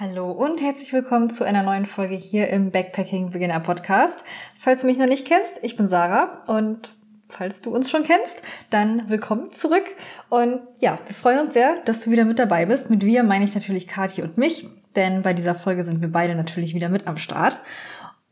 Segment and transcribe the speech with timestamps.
[0.00, 4.24] Hallo und herzlich willkommen zu einer neuen Folge hier im Backpacking Beginner Podcast.
[4.58, 6.92] Falls du mich noch nicht kennst, ich bin Sarah und
[7.28, 9.84] falls du uns schon kennst, dann willkommen zurück.
[10.30, 12.90] Und ja, wir freuen uns sehr, dass du wieder mit dabei bist.
[12.90, 16.34] Mit wir meine ich natürlich Kathi und mich, denn bei dieser Folge sind wir beide
[16.34, 17.60] natürlich wieder mit am Start.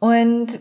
[0.01, 0.59] Und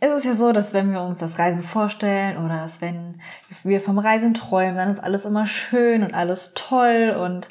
[0.00, 3.20] es ist ja so, dass wenn wir uns das Reisen vorstellen oder dass wenn
[3.64, 7.50] wir vom Reisen träumen, dann ist alles immer schön und alles toll und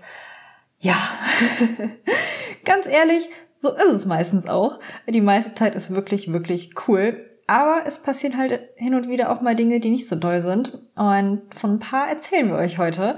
[0.80, 0.96] ja,
[2.68, 3.28] ganz ehrlich,
[3.58, 4.80] so ist es meistens auch.
[5.08, 7.26] Die meiste Zeit ist wirklich, wirklich cool.
[7.48, 10.78] Aber es passieren halt hin und wieder auch mal Dinge, die nicht so doll sind.
[10.96, 13.18] Und von ein paar erzählen wir euch heute.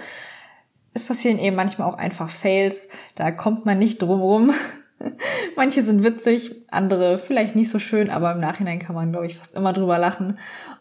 [0.93, 2.88] Es passieren eben manchmal auch einfach Fails.
[3.16, 4.54] Da kommt man nicht drum rum.
[5.55, 9.38] Manche sind witzig, andere vielleicht nicht so schön, aber im Nachhinein kann man, glaube ich,
[9.38, 10.38] fast immer drüber lachen.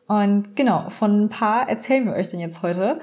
[0.06, 3.00] Und genau, von ein paar erzählen wir euch denn jetzt heute.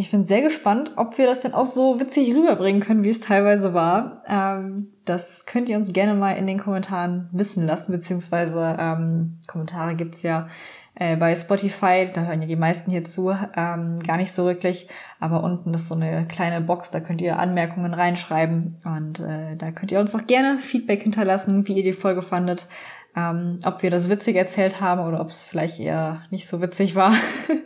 [0.00, 3.20] Ich bin sehr gespannt, ob wir das denn auch so witzig rüberbringen können, wie es
[3.20, 4.22] teilweise war.
[4.26, 9.94] Ähm, das könnt ihr uns gerne mal in den Kommentaren wissen lassen, beziehungsweise ähm, Kommentare
[9.96, 10.48] gibt's ja
[10.94, 14.88] äh, bei Spotify, da hören ja die meisten hier zu, ähm, gar nicht so wirklich.
[15.18, 19.70] Aber unten ist so eine kleine Box, da könnt ihr Anmerkungen reinschreiben und äh, da
[19.70, 22.68] könnt ihr uns auch gerne Feedback hinterlassen, wie ihr die Folge fandet.
[23.14, 26.94] Ähm, ob wir das witzig erzählt haben oder ob es vielleicht eher nicht so witzig
[26.94, 27.12] war.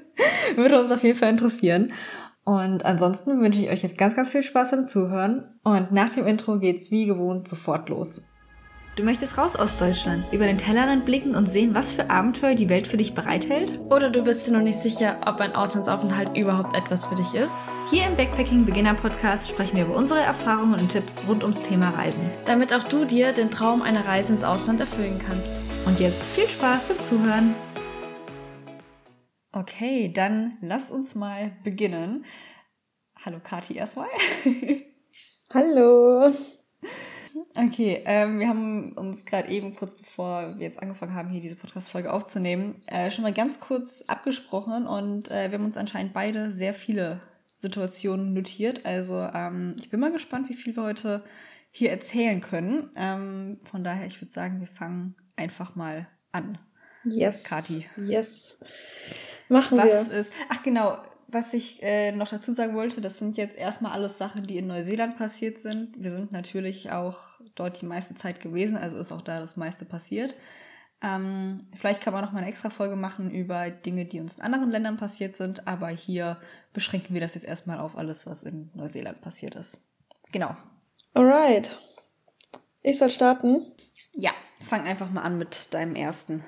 [0.57, 1.93] Würde uns auf jeden Fall interessieren.
[2.45, 5.45] Und ansonsten wünsche ich euch jetzt ganz, ganz viel Spaß beim Zuhören.
[5.63, 8.23] Und nach dem Intro geht's wie gewohnt sofort los.
[8.97, 12.69] Du möchtest raus aus Deutschland, über den Tellerrand blicken und sehen, was für Abenteuer die
[12.69, 13.81] Welt für dich bereithält?
[13.91, 17.57] Oder du bist dir noch nicht sicher, ob ein Auslandsaufenthalt überhaupt etwas für dich ist?
[17.91, 21.91] Hier im Backpacking Beginner Podcast sprechen wir über unsere Erfahrungen und Tipps rund ums Thema
[21.91, 22.31] Reisen.
[22.45, 25.51] Damit auch du dir den Traum einer Reise ins Ausland erfüllen kannst.
[25.87, 27.57] Und jetzt viel Spaß beim Zuhören.
[29.57, 32.25] Okay, dann lass uns mal beginnen.
[33.25, 34.09] Hallo Kati erstmal.
[35.55, 36.35] Hallo.
[37.55, 41.55] Okay, ähm, wir haben uns gerade eben kurz bevor wir jetzt angefangen haben, hier diese
[41.55, 46.51] Podcast-Folge aufzunehmen, äh, schon mal ganz kurz abgesprochen und äh, wir haben uns anscheinend beide
[46.51, 47.21] sehr viele
[47.55, 48.85] Situationen notiert.
[48.85, 51.23] Also ähm, ich bin mal gespannt, wie viel wir heute
[51.71, 52.91] hier erzählen können.
[52.97, 56.59] Ähm, von daher, ich würde sagen, wir fangen einfach mal an.
[57.05, 57.45] Yes.
[57.45, 57.87] Kati.
[57.97, 58.59] Yes.
[59.49, 60.19] Machen was wir.
[60.19, 64.19] Ist, ach genau, was ich äh, noch dazu sagen wollte, das sind jetzt erstmal alles
[64.19, 65.95] Sachen, die in Neuseeland passiert sind.
[65.97, 67.19] Wir sind natürlich auch
[67.55, 70.35] dort die meiste Zeit gewesen, also ist auch da das meiste passiert.
[71.03, 74.43] Ähm, vielleicht kann man noch mal eine extra Folge machen über Dinge, die uns in
[74.43, 76.39] anderen Ländern passiert sind, aber hier
[76.73, 79.79] beschränken wir das jetzt erstmal auf alles, was in Neuseeland passiert ist.
[80.33, 80.55] Genau.
[81.13, 81.77] Alright.
[82.83, 83.73] Ich soll starten.
[84.13, 86.45] Ja, fang einfach mal an mit deinem ersten.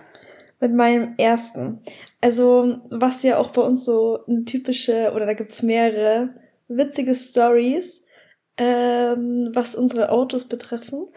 [0.61, 1.81] Mit meinem ersten.
[2.21, 6.31] Also, was ja auch bei uns so eine typische, oder da gibt's mehrere
[6.69, 8.05] witzige Stories,
[8.57, 11.09] ähm, was unsere Autos betreffen.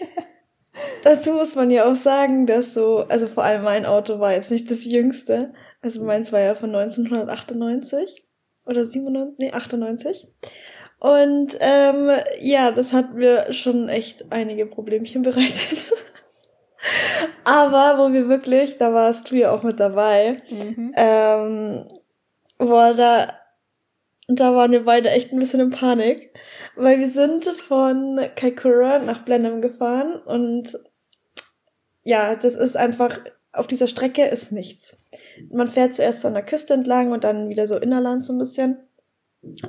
[1.04, 4.50] Dazu muss man ja auch sagen, dass so, also vor allem mein Auto war jetzt
[4.50, 5.52] nicht das jüngste.
[5.82, 8.22] Also meins war ja von 1998
[8.66, 10.28] oder 97, nee, 98.
[10.98, 15.92] Und ähm, ja, das hat mir schon echt einige Problemchen bereitet.
[17.44, 20.92] Aber wo wir wirklich, da warst du ja auch mit dabei, Mhm.
[20.96, 21.84] ähm,
[22.58, 23.34] boah, da,
[24.28, 26.32] da waren wir beide echt ein bisschen in Panik,
[26.76, 30.78] weil wir sind von Kaikoura nach Blenheim gefahren und
[32.02, 33.18] ja, das ist einfach,
[33.52, 34.96] auf dieser Strecke ist nichts.
[35.50, 38.38] Man fährt zuerst so an der Küste entlang und dann wieder so innerland so ein
[38.38, 38.78] bisschen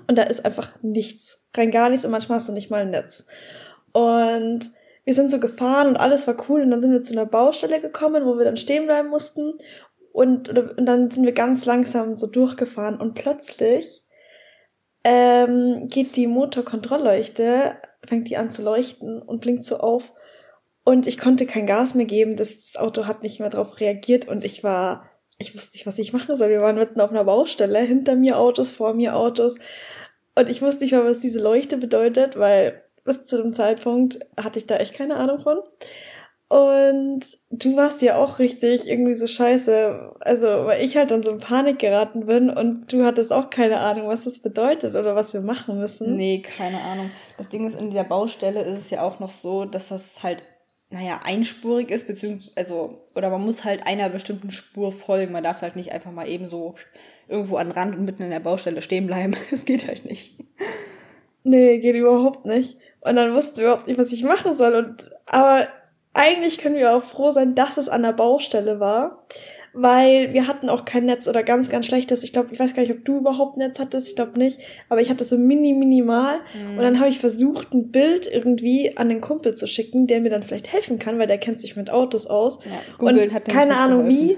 [0.07, 2.91] und da ist einfach nichts, rein gar nichts und manchmal hast du nicht mal ein
[2.91, 3.25] Netz.
[3.93, 4.69] Und
[5.03, 6.61] wir sind so gefahren und alles war cool.
[6.61, 9.53] Und dann sind wir zu einer Baustelle gekommen, wo wir dann stehen bleiben mussten.
[10.11, 12.99] Und, und dann sind wir ganz langsam so durchgefahren.
[12.99, 14.03] Und plötzlich
[15.03, 20.13] ähm, geht die Motorkontrollleuchte, fängt die an zu leuchten und blinkt so auf.
[20.83, 24.27] Und ich konnte kein Gas mehr geben, das Auto hat nicht mehr darauf reagiert.
[24.27, 26.49] Und ich war, ich wusste nicht, was ich machen soll.
[26.49, 29.57] Wir waren mitten auf einer Baustelle, hinter mir Autos, vor mir Autos.
[30.35, 34.59] Und ich wusste nicht mal, was diese Leuchte bedeutet, weil bis zu dem Zeitpunkt hatte
[34.59, 35.59] ich da echt keine Ahnung von.
[36.51, 40.15] Und du warst ja auch richtig irgendwie so scheiße.
[40.19, 43.79] Also, weil ich halt dann so in Panik geraten bin und du hattest auch keine
[43.79, 46.17] Ahnung, was das bedeutet oder was wir machen müssen.
[46.17, 47.09] Nee, keine Ahnung.
[47.37, 50.43] Das Ding ist, in dieser Baustelle ist es ja auch noch so, dass das halt,
[50.89, 55.31] naja, einspurig ist, beziehungsweise, also, oder man muss halt einer bestimmten Spur folgen.
[55.31, 56.75] Man darf halt nicht einfach mal eben so
[57.29, 59.37] irgendwo an den Rand und mitten in der Baustelle stehen bleiben.
[59.51, 60.33] Das geht halt nicht.
[61.43, 62.77] Nee, geht überhaupt nicht.
[63.01, 64.75] Und dann wusste ich überhaupt nicht, was ich machen soll.
[64.75, 65.67] Und aber
[66.13, 69.25] eigentlich können wir auch froh sein, dass es an der Baustelle war.
[69.73, 72.23] weil wir hatten auch kein Netz oder ganz, ganz schlechtes.
[72.23, 74.59] Ich glaube, ich weiß gar nicht, ob du überhaupt Netz hattest, ich glaube nicht,
[74.89, 76.39] aber ich hatte so mini, minimal.
[76.53, 76.77] Mhm.
[76.77, 80.29] Und dann habe ich versucht, ein Bild irgendwie an den Kumpel zu schicken, der mir
[80.29, 82.59] dann vielleicht helfen kann, weil der kennt sich mit Autos aus.
[82.65, 84.29] Ja, Google und hat keine Ahnung geholfen.
[84.29, 84.37] wie.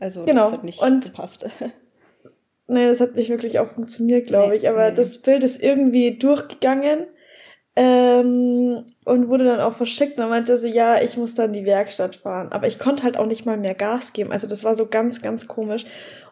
[0.00, 0.46] Also genau.
[0.46, 1.46] das hat nicht und gepasst.
[2.70, 4.68] Nee, das hat nicht wirklich auch funktioniert, glaube nee, ich.
[4.68, 4.94] Aber nee.
[4.94, 7.06] das Bild ist irgendwie durchgegangen
[7.78, 10.14] ähm, und wurde dann auch verschickt.
[10.14, 12.50] Und dann meinte sie, ja, ich muss dann in die Werkstatt fahren.
[12.50, 14.32] Aber ich konnte halt auch nicht mal mehr Gas geben.
[14.32, 15.84] Also das war so ganz, ganz komisch.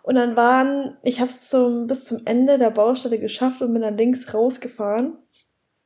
[0.03, 3.83] Und dann waren, ich habe es zum, bis zum Ende der Baustelle geschafft und bin
[3.83, 5.19] dann links rausgefahren.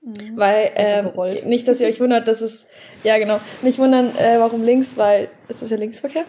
[0.00, 0.32] Mhm.
[0.36, 2.66] Weil, also ähm, nicht, dass ihr euch wundert, dass es,
[3.04, 6.24] ja genau, nicht wundern, äh, warum links, weil es ist ja Linksverkehr.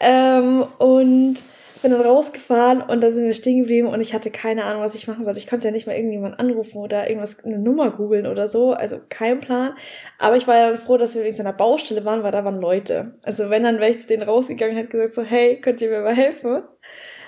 [0.00, 1.36] Ähm, und
[1.82, 4.94] bin dann rausgefahren und dann sind wir stehen geblieben und ich hatte keine Ahnung, was
[4.94, 5.38] ich machen sollte.
[5.38, 8.72] Ich konnte ja nicht mal irgendjemand anrufen oder irgendwas, eine Nummer googeln oder so.
[8.72, 9.74] Also kein Plan.
[10.18, 12.44] Aber ich war ja dann froh, dass wir wenigstens an der Baustelle waren, weil da
[12.44, 13.14] waren Leute.
[13.24, 15.90] Also wenn, dann wäre ich zu denen rausgegangen und hätte gesagt so, hey, könnt ihr
[15.90, 16.62] mir mal helfen?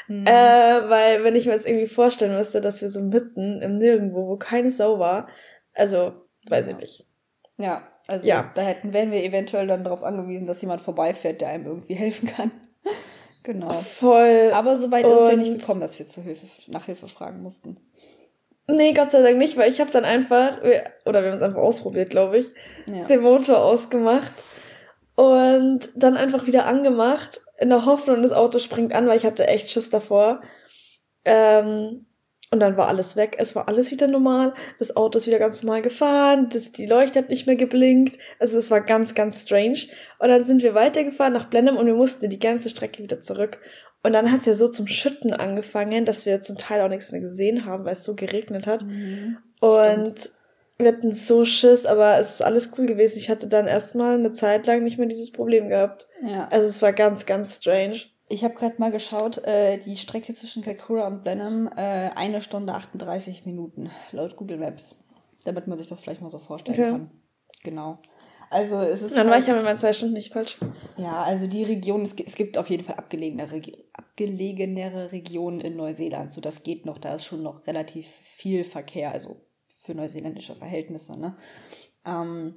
[0.08, 0.26] Mhm.
[0.26, 4.26] Äh, weil wenn ich mir jetzt irgendwie vorstellen müsste, dass wir so mitten im Nirgendwo,
[4.26, 5.28] wo keine Sau war,
[5.74, 6.12] also,
[6.48, 6.72] weiß ja.
[6.72, 7.06] ich nicht.
[7.58, 8.50] Ja, also ja.
[8.54, 12.28] da hätten, wären wir eventuell dann darauf angewiesen, dass jemand vorbeifährt, der einem irgendwie helfen
[12.28, 12.50] kann.
[13.48, 13.72] Genau.
[13.72, 14.50] Voll.
[14.52, 17.42] Aber so weit ist es ja nicht gekommen, dass wir zu Hilfe, nach Hilfe fragen
[17.42, 17.78] mussten.
[18.66, 20.58] Nee, Gott sei Dank nicht, weil ich habe dann einfach,
[21.06, 22.48] oder wir haben es einfach ausprobiert, glaube ich,
[22.84, 23.06] ja.
[23.06, 24.30] den Motor ausgemacht
[25.14, 29.46] und dann einfach wieder angemacht, in der Hoffnung, das Auto springt an, weil ich hatte
[29.46, 30.42] echt Schiss davor.
[31.24, 32.04] Ähm,
[32.50, 33.36] und dann war alles weg.
[33.38, 34.54] Es war alles wieder normal.
[34.78, 36.48] Das Auto ist wieder ganz normal gefahren.
[36.50, 38.18] Das, die Leuchte hat nicht mehr geblinkt.
[38.38, 39.78] Also es war ganz, ganz strange.
[40.18, 43.58] Und dann sind wir weitergefahren nach Blenheim und wir mussten die ganze Strecke wieder zurück.
[44.02, 47.12] Und dann hat es ja so zum Schütten angefangen, dass wir zum Teil auch nichts
[47.12, 48.84] mehr gesehen haben, weil es so geregnet hat.
[48.84, 50.30] Mhm, und
[50.78, 53.18] wir hatten so Schiss, aber es ist alles cool gewesen.
[53.18, 56.06] Ich hatte dann erstmal eine Zeit lang nicht mehr dieses Problem gehabt.
[56.22, 56.46] Ja.
[56.50, 58.02] Also es war ganz, ganz strange.
[58.30, 62.74] Ich habe gerade mal geschaut, äh, die Strecke zwischen Kakura und Blenheim, äh, eine Stunde
[62.74, 64.96] 38 Minuten, laut Google Maps.
[65.44, 66.90] Damit man sich das vielleicht mal so vorstellen okay.
[66.90, 67.10] kann.
[67.62, 67.98] Genau.
[68.50, 69.12] Also es ist.
[69.12, 70.58] Dann halt, war ich ja mit meinen zwei Stunden nicht falsch.
[70.96, 73.60] Ja, also die Region, es, es gibt auf jeden Fall abgelegenere,
[73.92, 76.30] abgelegenere Regionen in Neuseeland.
[76.30, 81.18] So, das geht noch, da ist schon noch relativ viel Verkehr, also für neuseeländische Verhältnisse.
[81.18, 81.36] Ne?
[82.04, 82.56] Ähm,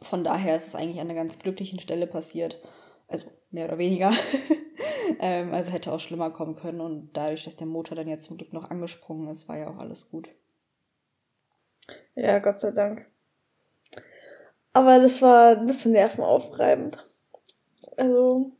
[0.00, 2.60] von daher ist es eigentlich an einer ganz glücklichen Stelle passiert.
[3.08, 4.12] Also mehr oder weniger.
[5.18, 8.36] ähm, also hätte auch schlimmer kommen können und dadurch, dass der Motor dann jetzt zum
[8.36, 10.30] Glück noch angesprungen ist, war ja auch alles gut.
[12.14, 13.06] Ja, Gott sei Dank.
[14.72, 17.04] Aber das war ein bisschen nervenaufreibend.
[17.96, 18.52] Also,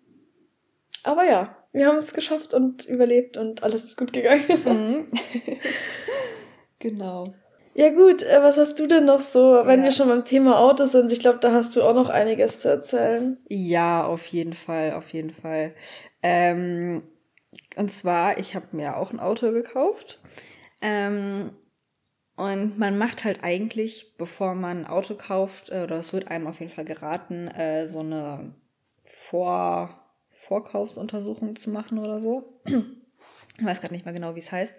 [1.02, 4.42] aber ja, wir haben es geschafft und überlebt und alles ist gut gegangen.
[4.64, 5.06] Mhm.
[6.78, 7.34] genau.
[7.78, 9.84] Ja gut, äh, was hast du denn noch so, wenn ja.
[9.84, 11.12] wir schon beim Thema Autos sind?
[11.12, 13.38] Ich glaube, da hast du auch noch einiges zu erzählen.
[13.48, 15.74] Ja, auf jeden Fall, auf jeden Fall.
[16.22, 17.02] Ähm,
[17.76, 20.20] und zwar, ich habe mir auch ein Auto gekauft.
[20.80, 21.50] Ähm,
[22.36, 26.46] und man macht halt eigentlich, bevor man ein Auto kauft, äh, oder es wird einem
[26.46, 28.54] auf jeden Fall geraten, äh, so eine
[29.04, 32.60] Vor Vorkaufsuntersuchung zu machen oder so.
[33.58, 34.76] Ich weiß gerade nicht mal genau, wie es heißt.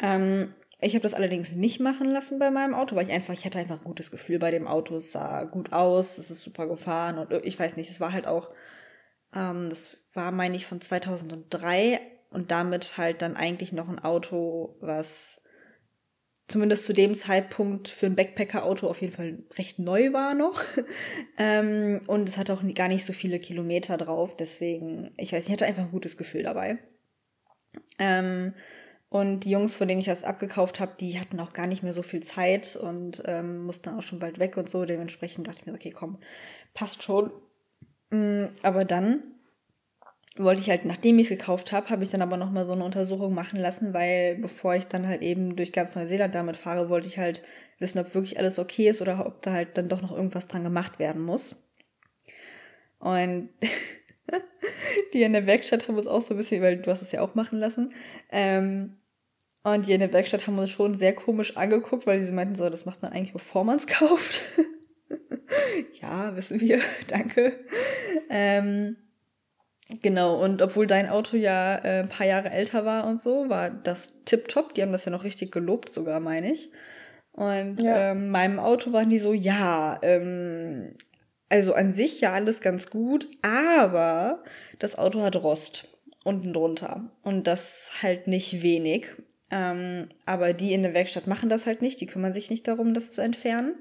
[0.00, 3.44] Ähm, ich habe das allerdings nicht machen lassen bei meinem Auto, weil ich einfach, ich
[3.44, 4.96] hatte einfach ein gutes Gefühl bei dem Auto.
[4.96, 8.28] Es sah gut aus, es ist super gefahren und ich weiß nicht, es war halt
[8.28, 8.50] auch,
[9.34, 14.76] ähm, das war, meine ich, von 2003 und damit halt dann eigentlich noch ein Auto,
[14.80, 15.42] was
[16.48, 20.62] zumindest zu dem Zeitpunkt für ein Backpacker-Auto auf jeden Fall recht neu war noch.
[21.38, 25.52] ähm, und es hat auch gar nicht so viele Kilometer drauf, deswegen, ich weiß, ich
[25.52, 26.78] hatte einfach ein gutes Gefühl dabei.
[27.98, 28.54] Ähm,
[29.08, 31.92] und die Jungs, von denen ich das abgekauft habe, die hatten auch gar nicht mehr
[31.92, 34.84] so viel Zeit und ähm, mussten auch schon bald weg und so.
[34.84, 36.18] Dementsprechend dachte ich mir, okay, komm,
[36.74, 37.30] passt schon.
[38.10, 39.22] Mhm, aber dann
[40.38, 42.84] wollte ich halt, nachdem ich es gekauft habe, habe ich dann aber nochmal so eine
[42.84, 47.08] Untersuchung machen lassen, weil bevor ich dann halt eben durch ganz Neuseeland damit fahre, wollte
[47.08, 47.42] ich halt
[47.78, 50.64] wissen, ob wirklich alles okay ist oder ob da halt dann doch noch irgendwas dran
[50.64, 51.56] gemacht werden muss.
[52.98, 53.50] Und
[55.12, 57.20] die in der Werkstatt haben uns auch so ein bisschen, weil du hast es ja
[57.22, 57.92] auch machen lassen.
[58.30, 58.96] Ähm,
[59.62, 62.70] und die in der Werkstatt haben uns schon sehr komisch angeguckt, weil sie meinten so,
[62.70, 64.42] das macht man eigentlich, bevor man es kauft.
[66.00, 67.64] ja, wissen wir, danke.
[68.30, 68.96] Ähm,
[70.02, 73.70] genau, und obwohl dein Auto ja äh, ein paar Jahre älter war und so, war
[73.70, 74.74] das tipptopp.
[74.74, 76.70] Die haben das ja noch richtig gelobt sogar, meine ich.
[77.32, 78.12] Und ja.
[78.12, 80.94] ähm, meinem Auto waren die so, ja, ähm,
[81.48, 84.42] also an sich ja alles ganz gut, aber
[84.78, 85.88] das Auto hat Rost
[86.24, 87.10] unten drunter.
[87.22, 89.08] Und das halt nicht wenig.
[89.50, 92.94] Ähm, aber die in der Werkstatt machen das halt nicht, die kümmern sich nicht darum,
[92.94, 93.76] das zu entfernen.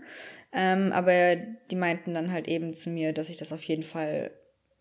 [0.53, 4.31] Ähm, aber die meinten dann halt eben zu mir, dass ich das auf jeden Fall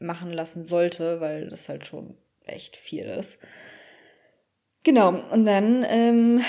[0.04, 3.38] machen lassen sollte, weil das halt schon echt viel ist.
[4.82, 6.42] Genau, und dann ähm,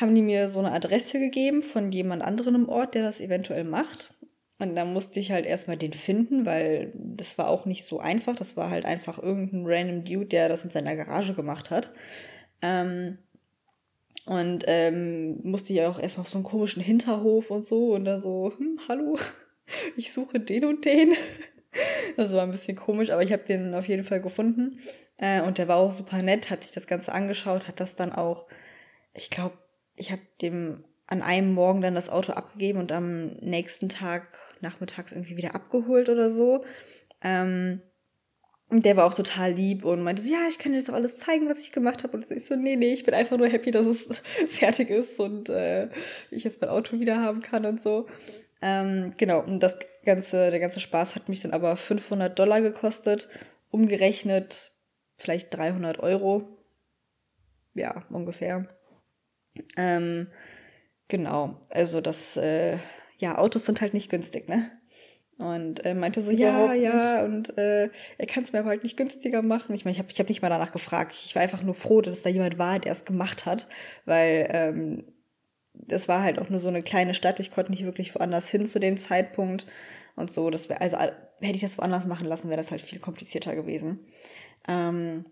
[0.00, 3.64] haben die mir so eine Adresse gegeben von jemand anderem im Ort, der das eventuell
[3.64, 4.14] macht.
[4.58, 8.36] Und dann musste ich halt erstmal den finden, weil das war auch nicht so einfach.
[8.36, 11.90] Das war halt einfach irgendein random Dude, der das in seiner Garage gemacht hat.
[12.60, 13.16] Ähm,
[14.26, 18.18] und ähm, musste ja auch erstmal auf so einen komischen Hinterhof und so und da
[18.18, 19.18] so, hm, hallo,
[19.96, 21.14] ich suche den und den.
[22.16, 24.80] Das war ein bisschen komisch, aber ich habe den auf jeden Fall gefunden.
[25.16, 28.12] Äh, und der war auch super nett, hat sich das Ganze angeschaut, hat das dann
[28.12, 28.46] auch,
[29.14, 29.56] ich glaube,
[29.94, 35.12] ich habe dem an einem Morgen dann das Auto abgegeben und am nächsten Tag nachmittags
[35.12, 36.64] irgendwie wieder abgeholt oder so.
[37.22, 37.82] Ähm,
[38.68, 40.94] und der war auch total lieb und meinte so, ja, ich kann dir das auch
[40.94, 42.16] alles zeigen, was ich gemacht habe.
[42.16, 44.06] Und ich so, nee, nee, ich bin einfach nur happy, dass es
[44.48, 45.88] fertig ist und äh,
[46.30, 48.06] ich jetzt mein Auto wieder haben kann und so.
[48.62, 53.28] Ähm, genau, und das ganze, der ganze Spaß hat mich dann aber 500 Dollar gekostet,
[53.70, 54.72] umgerechnet
[55.16, 56.58] vielleicht 300 Euro.
[57.74, 58.66] Ja, ungefähr.
[59.76, 60.28] Ähm,
[61.08, 62.78] genau, also das, äh,
[63.18, 64.70] ja, Autos sind halt nicht günstig, ne?
[65.38, 67.88] Und äh, meinte so, ja, ja, und äh,
[68.18, 69.74] er kann es mir aber halt nicht günstiger machen.
[69.74, 71.14] Ich meine, ich habe ich hab nicht mal danach gefragt.
[71.14, 73.66] Ich war einfach nur froh, dass da jemand war, der es gemacht hat,
[74.04, 75.04] weil ähm,
[75.86, 77.40] das war halt auch nur so eine kleine Stadt.
[77.40, 79.66] Ich konnte nicht wirklich woanders hin zu dem Zeitpunkt
[80.16, 80.50] und so.
[80.50, 84.00] Das wäre, also hätte ich das woanders machen lassen, wäre das halt viel komplizierter gewesen.
[84.68, 85.24] Ähm,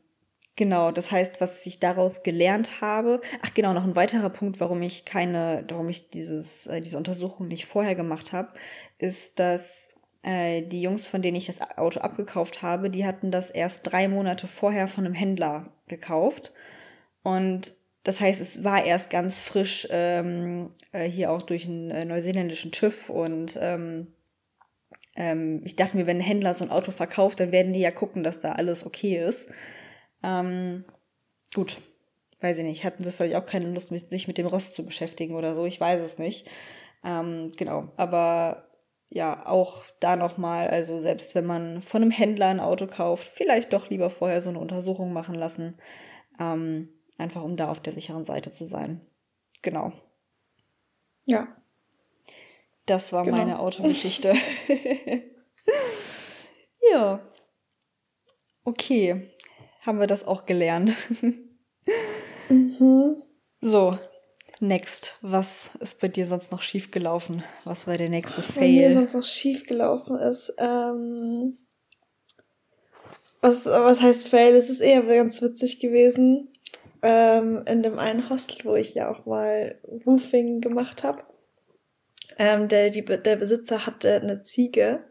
[0.58, 4.82] Genau, das heißt, was ich daraus gelernt habe, ach genau, noch ein weiterer Punkt, warum
[4.82, 8.48] ich keine, warum ich dieses, äh, diese Untersuchung nicht vorher gemacht habe,
[8.98, 13.50] ist, dass äh, die Jungs, von denen ich das Auto abgekauft habe, die hatten das
[13.50, 16.52] erst drei Monate vorher von einem Händler gekauft.
[17.22, 17.74] Und
[18.08, 22.72] das heißt, es war erst ganz frisch ähm, äh, hier auch durch einen äh, neuseeländischen
[22.72, 24.06] TÜV und ähm,
[25.14, 27.90] ähm, ich dachte mir, wenn ein Händler so ein Auto verkauft, dann werden die ja
[27.90, 29.50] gucken, dass da alles okay ist.
[30.22, 30.86] Ähm,
[31.54, 31.82] gut,
[32.40, 32.82] weiß ich nicht.
[32.82, 35.66] Hatten sie vielleicht auch keine Lust, sich mit dem Rost zu beschäftigen oder so.
[35.66, 36.48] Ich weiß es nicht.
[37.04, 38.70] Ähm, genau, aber
[39.10, 43.74] ja, auch da nochmal, also selbst wenn man von einem Händler ein Auto kauft, vielleicht
[43.74, 45.76] doch lieber vorher so eine Untersuchung machen lassen.
[46.40, 49.00] Ähm, einfach um da auf der sicheren Seite zu sein.
[49.62, 49.92] Genau.
[51.26, 51.48] Ja.
[52.86, 53.36] Das war genau.
[53.36, 54.34] meine Autogeschichte.
[56.92, 57.20] ja.
[58.64, 59.30] Okay.
[59.82, 60.96] Haben wir das auch gelernt.
[62.48, 63.22] mhm.
[63.60, 63.98] So,
[64.60, 67.44] Next, was ist bei dir sonst noch schiefgelaufen?
[67.64, 68.60] Was war der nächste Fail?
[68.60, 71.52] Bei mir sonst noch schiefgelaufen ist, ähm,
[73.40, 74.56] was, was heißt Fail?
[74.56, 76.52] Es ist eher ganz witzig gewesen.
[77.02, 81.22] Ähm, in dem einen Hostel, wo ich ja auch mal Woofing gemacht habe.
[82.38, 85.04] Ähm, der, der Besitzer hatte eine Ziege.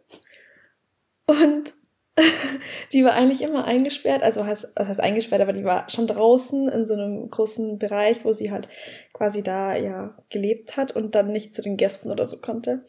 [1.26, 1.74] Und
[2.94, 6.68] die war eigentlich immer eingesperrt, also heißt, was heißt eingesperrt, aber die war schon draußen
[6.70, 8.68] in so einem großen Bereich, wo sie halt
[9.14, 12.84] quasi da ja gelebt hat und dann nicht zu den Gästen oder so konnte.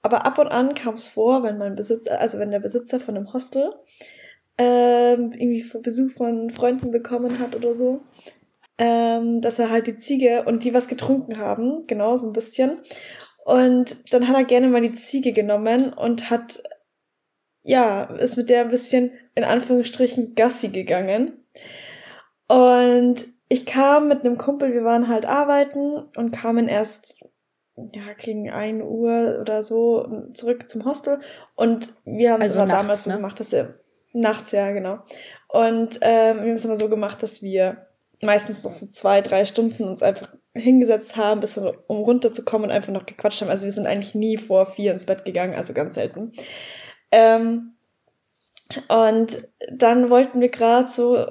[0.00, 3.16] Aber ab und an kam es vor, wenn mein Besitzer, also wenn der Besitzer von
[3.16, 3.72] einem Hostel
[4.58, 8.02] ähm, irgendwie Besuch von Freunden bekommen hat oder so,
[8.78, 12.78] ähm, dass er halt die Ziege und die was getrunken haben, genau so ein bisschen.
[13.44, 16.62] Und dann hat er gerne mal die Ziege genommen und hat
[17.62, 21.44] ja, ist mit der ein bisschen in Anführungsstrichen Gassi gegangen.
[22.48, 27.16] Und ich kam mit einem Kumpel, wir waren halt arbeiten und kamen erst
[27.76, 31.20] ja, gegen ein Uhr oder so zurück zum Hostel.
[31.54, 33.12] Und wir haben also es nachts, damals ne?
[33.12, 33.78] so gemacht, dass wir
[34.12, 34.98] nachts, ja, genau.
[35.48, 37.86] Und ähm, wir haben es immer so gemacht, dass wir
[38.20, 42.92] meistens noch so zwei, drei Stunden uns einfach hingesetzt haben, bisschen um runterzukommen und einfach
[42.92, 43.48] noch gequatscht haben.
[43.50, 46.32] Also wir sind eigentlich nie vor vier ins Bett gegangen, also ganz selten.
[47.10, 47.74] Ähm,
[48.88, 49.36] und
[49.70, 51.26] dann wollten wir gerade so,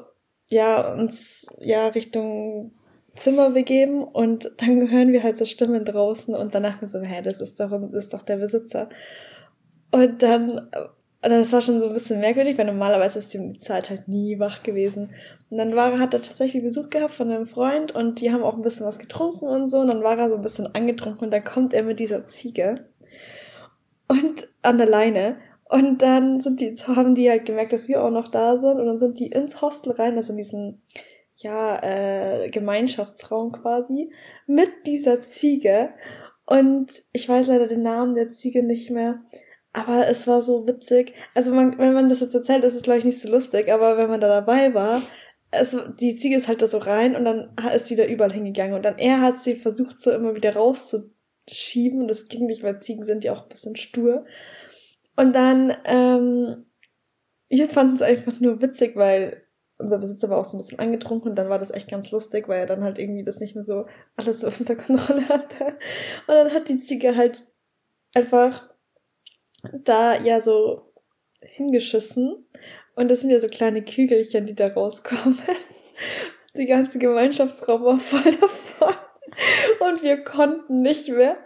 [0.50, 2.74] ja, uns ja Richtung
[3.16, 7.42] Zimmer begeben und dann hören wir halt so Stimmen draußen und wir so, hä, das
[7.42, 8.90] ist doch, das ist doch der Besitzer.
[9.92, 10.70] Und dann,
[11.22, 14.64] das war schon so ein bisschen merkwürdig, weil normalerweise ist die Zeit halt nie wach
[14.64, 15.12] gewesen.
[15.50, 18.56] Und dann war, hat er tatsächlich Besuch gehabt von einem Freund und die haben auch
[18.56, 21.32] ein bisschen was getrunken und so und dann war er so ein bisschen angetrunken und
[21.32, 22.86] dann kommt er mit dieser Ziege
[24.08, 25.38] und an der Leine
[25.72, 28.86] und dann sind die, haben die halt gemerkt, dass wir auch noch da sind und
[28.86, 30.82] dann sind die ins Hostel rein, also in diesen,
[31.38, 34.12] ja, äh, Gemeinschaftsraum quasi,
[34.48, 35.92] mit dieser Ziege.
[36.46, 39.22] Und ich weiß leider den Namen der Ziege nicht mehr.
[39.74, 41.14] Aber es war so witzig.
[41.34, 43.98] Also man, wenn man das jetzt erzählt, ist es glaube ich nicht so lustig, aber
[43.98, 45.02] wenn man da dabei war,
[45.52, 48.74] es, die Ziege ist halt da so rein und dann ist sie da überall hingegangen
[48.74, 52.82] und dann er hat sie versucht so immer wieder rauszuschieben und das ging nicht, weil
[52.82, 54.26] Ziegen sind ja auch ein bisschen stur.
[55.18, 56.66] Und dann, ähm,
[57.50, 59.44] wir fanden es einfach nur witzig, weil
[59.78, 62.48] unser Besitzer war auch so ein bisschen angetrunken und dann war das echt ganz lustig,
[62.48, 65.66] weil er dann halt irgendwie das nicht mehr so alles so unter Kontrolle hatte.
[66.28, 67.48] Und dann hat die Ziege halt
[68.14, 68.71] einfach
[69.84, 70.92] da ja so
[71.42, 72.46] hingeschissen.
[72.96, 75.40] Und das sind ja so kleine Kügelchen, die da rauskommen.
[76.56, 78.96] Die ganze Gemeinschaftsraum war voll davon.
[79.80, 81.38] Und wir konnten nicht mehr.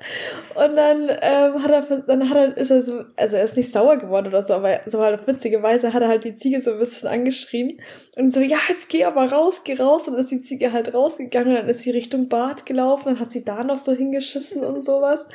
[0.56, 3.72] Und dann ähm, hat er, dann hat er, ist er so, also er ist nicht
[3.72, 6.62] sauer geworden oder so, aber so halt auf witzige Weise hat er halt die Ziege
[6.62, 7.80] so ein bisschen angeschrien.
[8.16, 10.08] Und so, ja, jetzt geh aber raus, geh raus.
[10.08, 13.20] Und dann ist die Ziege halt rausgegangen und dann ist sie Richtung Bad gelaufen, dann
[13.20, 15.30] hat sie da noch so hingeschissen und sowas.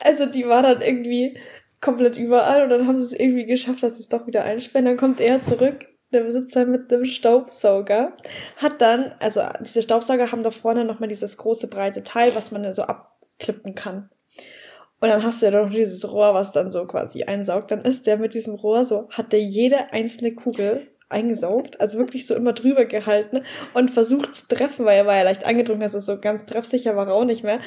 [0.00, 1.38] Also die war dann irgendwie
[1.80, 4.86] komplett überall und dann haben sie es irgendwie geschafft, dass sie es doch wieder einsperren.
[4.86, 8.14] Dann kommt er zurück der Besitzer mit dem Staubsauger,
[8.56, 12.62] hat dann, also diese Staubsauger haben da vorne nochmal dieses große breite Teil, was man
[12.62, 14.08] dann so abklippen kann.
[15.00, 17.70] Und dann hast du ja noch dieses Rohr, was dann so quasi einsaugt.
[17.70, 22.26] Dann ist der mit diesem Rohr so, hat der jede einzelne Kugel eingesaugt, also wirklich
[22.26, 23.40] so immer drüber gehalten
[23.74, 27.06] und versucht zu treffen, weil er war ja leicht angetrunken, also so ganz treffsicher war
[27.08, 27.60] er auch nicht mehr.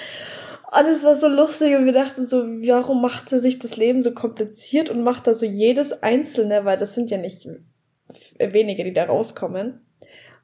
[0.71, 3.99] Und es war so lustig und wir dachten so, warum macht er sich das Leben
[3.99, 7.45] so kompliziert und macht da so jedes einzelne, weil das sind ja nicht
[8.39, 9.85] wenige, die da rauskommen.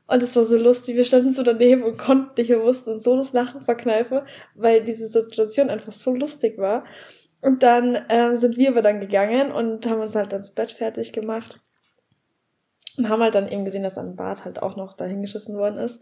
[0.05, 0.95] Und es war so lustig.
[0.95, 4.21] Wir standen so daneben und konnten nicht mehr wussten uns so das Lachen verkneifen,
[4.55, 6.83] weil diese Situation einfach so lustig war.
[7.41, 11.13] Und dann ähm, sind wir aber dann gegangen und haben uns halt ins Bett fertig
[11.13, 11.61] gemacht.
[12.97, 16.01] Und haben halt dann eben gesehen, dass ein Bad halt auch noch dahingeschissen worden ist.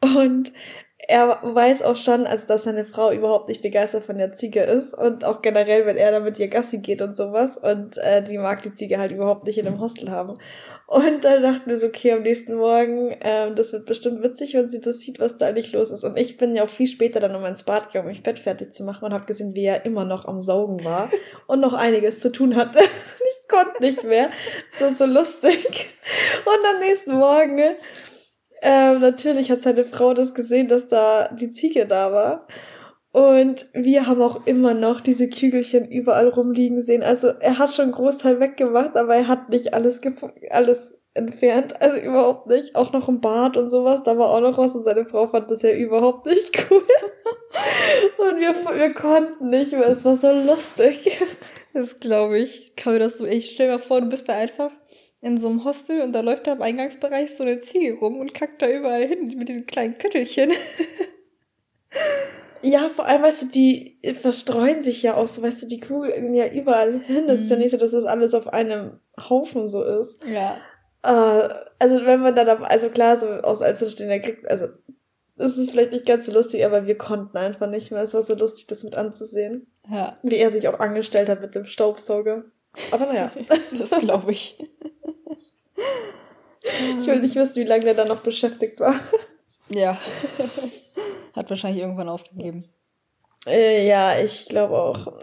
[0.00, 0.52] Und
[1.00, 4.94] er weiß auch schon, also dass seine Frau überhaupt nicht begeistert von der Ziege ist
[4.94, 8.36] und auch generell, wenn er da mit ihr Gassi geht und sowas und äh, die
[8.36, 10.38] mag die Ziege halt überhaupt nicht in einem Hostel haben.
[10.88, 14.68] Und dann dachten wir so, okay, am nächsten Morgen, ähm, das wird bestimmt witzig, wenn
[14.68, 16.02] sie das sieht, was da eigentlich los ist.
[16.02, 18.38] Und ich bin ja auch viel später dann nochmal ins Bad gegangen, um mich Bett
[18.38, 21.10] fertig zu machen und habe gesehen, wie er immer noch am Saugen war
[21.46, 22.80] und noch einiges zu tun hatte.
[22.80, 24.30] ich konnte nicht mehr.
[24.70, 25.94] So, so lustig.
[26.44, 27.76] Und am nächsten Morgen
[28.62, 32.46] ähm, natürlich hat seine Frau das gesehen, dass da die Ziege da war.
[33.10, 37.02] Und wir haben auch immer noch diese Kügelchen überall rumliegen sehen.
[37.02, 40.00] Also er hat schon einen Großteil weggemacht, aber er hat nicht alles,
[40.50, 41.80] alles entfernt.
[41.80, 42.76] Also überhaupt nicht.
[42.76, 45.50] Auch noch im Bad und sowas, da war auch noch was und seine Frau fand
[45.50, 46.82] das ja überhaupt nicht cool.
[48.18, 49.88] und wir, wir konnten nicht mehr.
[49.88, 51.18] Es war so lustig.
[51.74, 52.74] Das glaube ich.
[52.76, 54.70] Kann mir das so echt, stell mir vor, du bist da einfach
[55.20, 58.34] in so einem Hostel und da läuft da im Eingangsbereich so eine Ziege rum und
[58.34, 60.52] kackt da überall hin mit diesen kleinen Köttelchen.
[62.62, 66.34] Ja, vor allem, weißt du, die verstreuen sich ja auch so, weißt du, die kugeln
[66.34, 67.26] ja überall hin.
[67.26, 67.44] Das mhm.
[67.44, 67.62] ist ja mhm.
[67.62, 70.20] nicht so, dass das alles auf einem Haufen so ist.
[70.24, 70.56] Ja.
[71.02, 74.66] Äh, also wenn man dann, also klar, so aus Einzelstehender kriegt, also
[75.36, 78.02] es ist vielleicht nicht ganz so lustig, aber wir konnten einfach nicht mehr.
[78.02, 79.70] Es war so lustig, das mit anzusehen.
[79.88, 80.18] Ja.
[80.22, 82.44] Wie er sich auch angestellt hat mit dem Staubsauger.
[82.90, 83.32] Aber naja.
[83.78, 84.58] das glaube ich.
[86.98, 88.94] Ich will nicht wissen, wie lange der dann noch beschäftigt war.
[89.70, 89.98] Ja.
[91.34, 92.64] Hat wahrscheinlich irgendwann aufgegeben.
[93.46, 95.20] Äh, ja, ich glaube auch.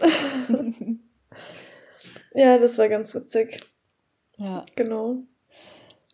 [2.34, 3.60] ja, das war ganz witzig.
[4.36, 4.64] Ja.
[4.74, 5.18] Genau.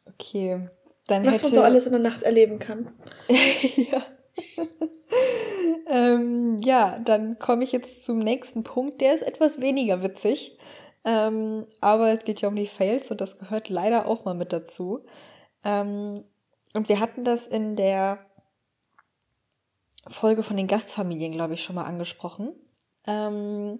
[0.06, 0.66] Okay.
[1.06, 1.44] Dann Was hätte...
[1.44, 2.92] man so alles in der Nacht erleben kann.
[3.28, 4.02] ja.
[5.88, 9.00] ähm, ja, dann komme ich jetzt zum nächsten Punkt.
[9.00, 10.58] Der ist etwas weniger witzig.
[11.04, 14.52] Ähm, aber es geht ja um die Fails und das gehört leider auch mal mit
[14.52, 15.04] dazu.
[15.64, 16.24] Ähm,
[16.74, 18.18] und wir hatten das in der
[20.08, 22.54] Folge von den Gastfamilien, glaube ich, schon mal angesprochen.
[23.06, 23.78] Ähm,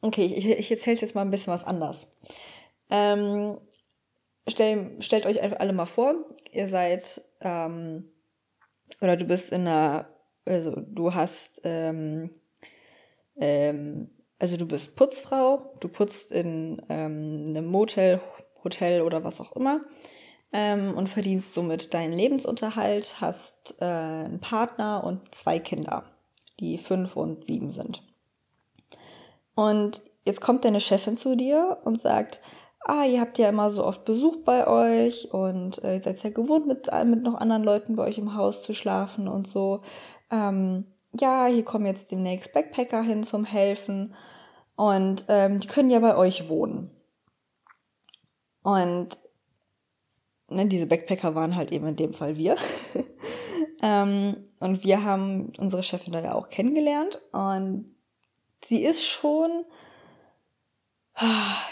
[0.00, 2.06] okay, ich, ich erzähle jetzt mal ein bisschen was anders.
[2.90, 3.58] Ähm,
[4.48, 6.14] stell, stellt euch alle mal vor,
[6.52, 8.10] ihr seid, ähm,
[9.00, 10.08] oder du bist in einer,
[10.44, 12.30] also du hast ähm,
[13.36, 14.10] ähm,
[14.42, 18.20] also du bist Putzfrau, du putzt in ähm, einem Motel,
[18.64, 19.82] Hotel oder was auch immer
[20.52, 26.06] ähm, und verdienst somit deinen Lebensunterhalt, hast äh, einen Partner und zwei Kinder,
[26.58, 28.02] die fünf und sieben sind.
[29.54, 32.40] Und jetzt kommt deine Chefin zu dir und sagt,
[32.84, 36.30] ah, ihr habt ja immer so oft Besuch bei euch und äh, ihr seid ja
[36.30, 39.82] gewohnt, mit, mit noch anderen Leuten bei euch im Haus zu schlafen und so.
[40.32, 40.86] Ähm,
[41.18, 44.14] ja, hier kommen jetzt demnächst Backpacker hin zum Helfen
[44.76, 46.90] und ähm, die können ja bei euch wohnen.
[48.62, 49.18] Und
[50.48, 52.56] ne, diese Backpacker waren halt eben in dem Fall wir.
[53.82, 57.20] ähm, und wir haben unsere Chefin da ja auch kennengelernt.
[57.32, 57.94] Und
[58.64, 59.64] sie ist schon,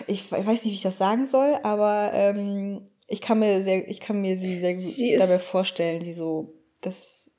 [0.06, 4.00] ich, weiß nicht, wie ich das sagen soll, aber ähm, ich kann mir sehr, ich
[4.00, 7.29] kann mir sie sehr sie gut dabei vorstellen, sie so, das,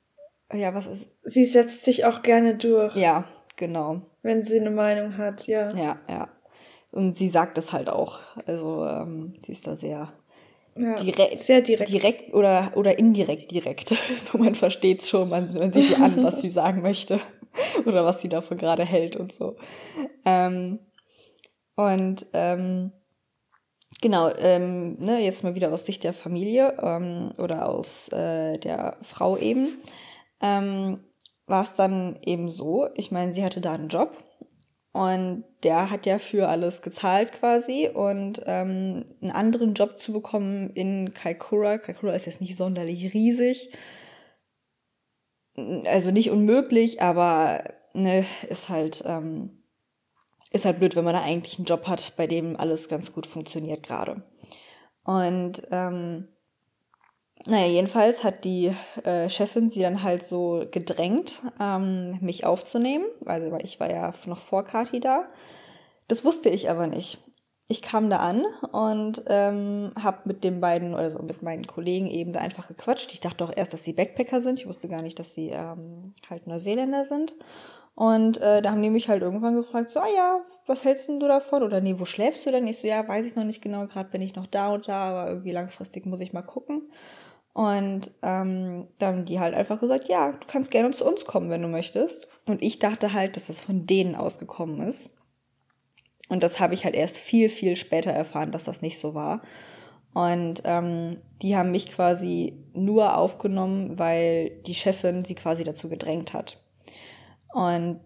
[0.54, 1.06] ja, was ist.
[1.24, 2.94] Sie setzt sich auch gerne durch.
[2.96, 3.24] Ja,
[3.56, 4.02] genau.
[4.22, 5.74] Wenn sie eine Meinung hat, ja.
[5.74, 6.28] Ja, ja.
[6.90, 8.20] Und sie sagt es halt auch.
[8.46, 10.12] Also ähm, sie ist da sehr
[10.76, 11.90] Ja, direkt, sehr direkt.
[11.90, 13.94] direkt oder, oder indirekt direkt.
[14.30, 17.18] So man versteht es schon, man, man sieht ihr an, was sie sagen möchte
[17.86, 19.56] oder was sie davon gerade hält und so.
[20.26, 20.80] Ähm,
[21.74, 22.92] und ähm,
[24.02, 28.98] genau, ähm, ne, jetzt mal wieder aus Sicht der Familie ähm, oder aus äh, der
[29.02, 29.78] Frau eben,
[30.42, 31.00] ähm,
[31.46, 34.16] war es dann eben so, ich meine, sie hatte da einen Job
[34.92, 40.70] und der hat ja für alles gezahlt quasi und ähm, einen anderen Job zu bekommen
[40.70, 41.78] in Kaikoura.
[41.78, 43.70] Kaikoura ist jetzt nicht sonderlich riesig.
[45.56, 49.62] Also nicht unmöglich, aber ne, ist halt, ähm,
[50.50, 53.26] ist halt blöd, wenn man da eigentlich einen Job hat, bei dem alles ganz gut
[53.26, 54.22] funktioniert gerade.
[55.04, 56.28] Und ähm,
[57.46, 63.50] naja, jedenfalls hat die äh, Chefin sie dann halt so gedrängt, ähm, mich aufzunehmen, also
[63.50, 65.24] weil ich war ja noch vor Kati da.
[66.08, 67.18] Das wusste ich aber nicht.
[67.68, 72.32] Ich kam da an und ähm, habe mit den beiden, also mit meinen Kollegen eben
[72.32, 73.12] da einfach gequatscht.
[73.12, 74.60] Ich dachte doch erst, dass sie Backpacker sind.
[74.60, 77.34] Ich wusste gar nicht, dass sie ähm, halt Neuseeländer sind.
[77.94, 81.20] Und äh, da haben die mich halt irgendwann gefragt, so, ah ja, was hältst denn
[81.20, 81.62] du davon?
[81.62, 82.66] Oder nee, wo schläfst du denn?
[82.66, 85.10] Ich so, ja, weiß ich noch nicht genau, gerade bin ich noch da und da,
[85.10, 86.90] aber irgendwie langfristig muss ich mal gucken.
[87.54, 91.50] Und ähm, dann haben die halt einfach gesagt, ja, du kannst gerne zu uns kommen,
[91.50, 92.26] wenn du möchtest.
[92.46, 95.10] Und ich dachte halt, dass das von denen ausgekommen ist.
[96.28, 99.42] Und das habe ich halt erst viel, viel später erfahren, dass das nicht so war.
[100.14, 106.32] Und ähm, die haben mich quasi nur aufgenommen, weil die Chefin sie quasi dazu gedrängt
[106.32, 106.58] hat.
[107.52, 108.00] Und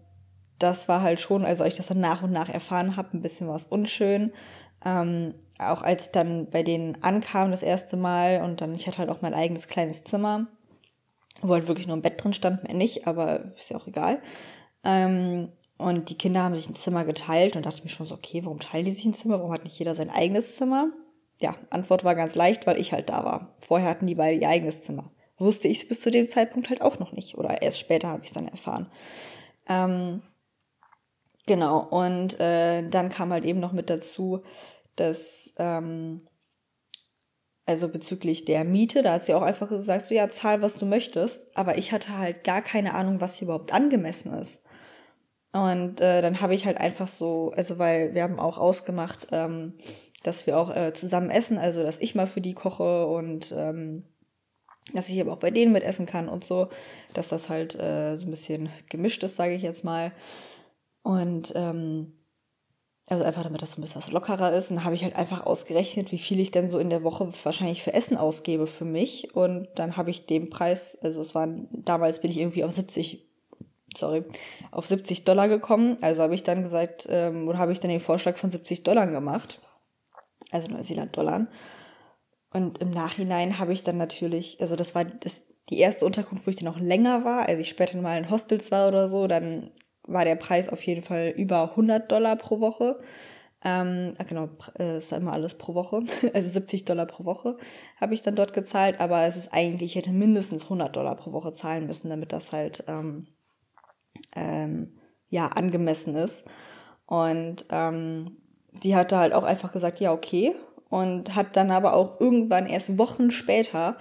[0.59, 3.21] das war halt schon, also als ich das dann nach und nach erfahren habe, ein
[3.21, 4.33] bisschen was unschön.
[4.87, 8.99] Ähm, auch als ich dann bei denen ankam das erste Mal und dann, ich hatte
[8.99, 10.47] halt auch mein eigenes kleines Zimmer,
[11.41, 14.21] wo halt wirklich nur ein Bett drin stand, mehr nicht, aber ist ja auch egal.
[14.85, 18.15] Ähm, und die Kinder haben sich ein Zimmer geteilt und dachte ich mir schon so,
[18.15, 19.39] okay, warum teilen die sich ein Zimmer?
[19.39, 20.89] Warum hat nicht jeder sein eigenes Zimmer?
[21.41, 23.55] Ja, Antwort war ganz leicht, weil ich halt da war.
[23.67, 25.11] Vorher hatten die beide ihr eigenes Zimmer.
[25.37, 27.37] Wusste ich bis zu dem Zeitpunkt halt auch noch nicht.
[27.37, 28.89] Oder erst später habe ich es dann erfahren.
[29.67, 30.23] Ähm,
[31.45, 34.41] genau, und äh, dann kam halt eben noch mit dazu,
[34.97, 36.27] dass, ähm,
[37.65, 40.85] also bezüglich der Miete, da hat sie auch einfach gesagt, so ja, zahl, was du
[40.85, 41.55] möchtest.
[41.57, 44.61] Aber ich hatte halt gar keine Ahnung, was hier überhaupt angemessen ist.
[45.53, 49.73] Und äh, dann habe ich halt einfach so, also weil wir haben auch ausgemacht, ähm,
[50.23, 54.03] dass wir auch äh, zusammen essen, also dass ich mal für die koche und ähm,
[54.93, 56.69] dass ich aber auch bei denen mit essen kann und so,
[57.13, 60.11] dass das halt äh, so ein bisschen gemischt ist, sage ich jetzt mal.
[61.03, 62.16] Und ähm,
[63.09, 64.69] also einfach damit das ein bisschen was lockerer ist.
[64.69, 67.31] Und dann habe ich halt einfach ausgerechnet, wie viel ich denn so in der Woche
[67.43, 69.33] wahrscheinlich für Essen ausgebe für mich.
[69.33, 73.25] Und dann habe ich den Preis, also es waren, damals bin ich irgendwie auf 70,
[73.95, 74.25] sorry,
[74.71, 75.97] auf 70 Dollar gekommen.
[76.01, 79.07] Also habe ich dann gesagt, ähm, oder habe ich dann den Vorschlag von 70 Dollar
[79.07, 79.61] gemacht.
[80.51, 81.47] Also Neuseeland-Dollar.
[82.51, 86.49] Und im Nachhinein habe ich dann natürlich, also das war das, die erste Unterkunft, wo
[86.49, 89.71] ich dann noch länger war, als ich später mal in Hostels war oder so, dann
[90.07, 92.99] war der Preis auf jeden Fall über 100 Dollar pro Woche.
[93.63, 96.03] Ähm, genau, äh, ist immer alles pro Woche.
[96.33, 97.57] Also 70 Dollar pro Woche
[97.99, 101.31] habe ich dann dort gezahlt, aber es ist eigentlich, ich hätte mindestens 100 Dollar pro
[101.31, 103.27] Woche zahlen müssen, damit das halt ähm,
[104.35, 104.97] ähm,
[105.29, 106.45] ja angemessen ist.
[107.05, 108.37] Und ähm,
[108.83, 110.55] die hatte halt auch einfach gesagt, ja, okay.
[110.89, 113.97] Und hat dann aber auch irgendwann erst Wochen später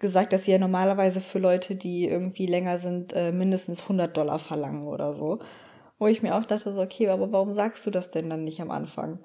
[0.00, 4.38] gesagt, dass sie ja normalerweise für Leute, die irgendwie länger sind, äh, mindestens 100 Dollar
[4.38, 5.38] verlangen oder so.
[5.98, 8.60] Wo ich mir auch dachte, so, okay, aber warum sagst du das denn dann nicht
[8.60, 9.20] am Anfang?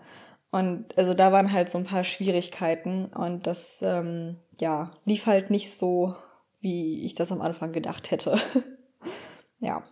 [0.51, 5.49] Und also da waren halt so ein paar Schwierigkeiten und das, ähm, ja, lief halt
[5.49, 6.15] nicht so,
[6.59, 8.39] wie ich das am Anfang gedacht hätte.
[9.59, 9.83] ja.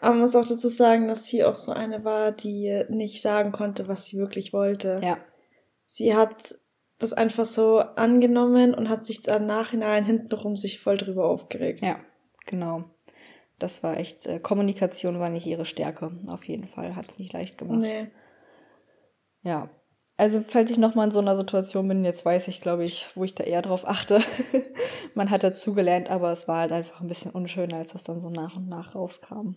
[0.00, 3.52] Aber man muss auch dazu sagen, dass sie auch so eine war, die nicht sagen
[3.52, 5.00] konnte, was sie wirklich wollte.
[5.02, 5.18] Ja.
[5.86, 6.56] Sie hat
[7.00, 11.84] das einfach so angenommen und hat sich dann nachhinein hintenrum sich voll drüber aufgeregt.
[11.84, 11.98] Ja,
[12.46, 12.84] genau.
[13.58, 16.96] Das war echt, äh, Kommunikation war nicht ihre Stärke, auf jeden Fall.
[16.96, 17.80] Hat es nicht leicht gemacht.
[17.80, 18.08] Nee.
[19.42, 19.70] Ja.
[20.16, 23.24] Also, falls ich nochmal in so einer Situation bin, jetzt weiß ich, glaube ich, wo
[23.24, 24.20] ich da eher drauf achte.
[25.14, 28.28] Man hat dazugelernt, aber es war halt einfach ein bisschen unschön, als das dann so
[28.28, 29.54] nach und nach rauskam.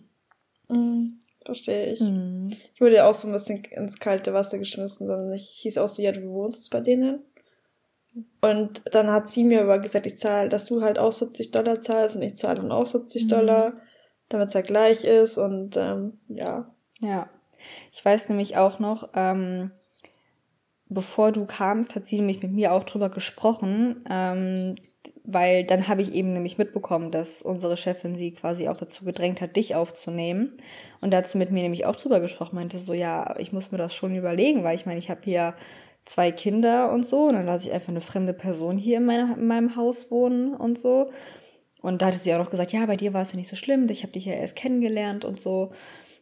[0.68, 2.00] Mhm, verstehe ich.
[2.00, 2.48] Mhm.
[2.74, 5.88] Ich wurde ja auch so ein bisschen ins kalte Wasser geschmissen, sondern ich hieß auch
[5.88, 7.20] so, ja, du wohnst jetzt bei denen.
[8.40, 11.80] Und dann hat sie mir aber gesagt, ich zahle, dass du halt auch 70 Dollar
[11.80, 13.28] zahlst und ich zahle dann auch 70 Mhm.
[13.28, 13.72] Dollar,
[14.28, 16.70] damit es halt gleich ist und ähm, ja.
[17.00, 17.28] Ja.
[17.92, 19.70] Ich weiß nämlich auch noch, ähm,
[20.88, 24.76] bevor du kamst, hat sie nämlich mit mir auch drüber gesprochen, ähm,
[25.24, 29.40] weil dann habe ich eben nämlich mitbekommen, dass unsere Chefin sie quasi auch dazu gedrängt
[29.40, 30.52] hat, dich aufzunehmen.
[31.00, 33.72] Und da hat sie mit mir nämlich auch drüber gesprochen, meinte so, ja, ich muss
[33.72, 35.54] mir das schon überlegen, weil ich meine, ich habe hier
[36.04, 39.36] zwei Kinder und so, und dann lasse ich einfach eine fremde Person hier in, meiner,
[39.36, 41.10] in meinem Haus wohnen und so.
[41.80, 43.56] Und da hatte sie auch noch gesagt, ja, bei dir war es ja nicht so
[43.56, 45.72] schlimm, ich habe dich ja erst kennengelernt und so,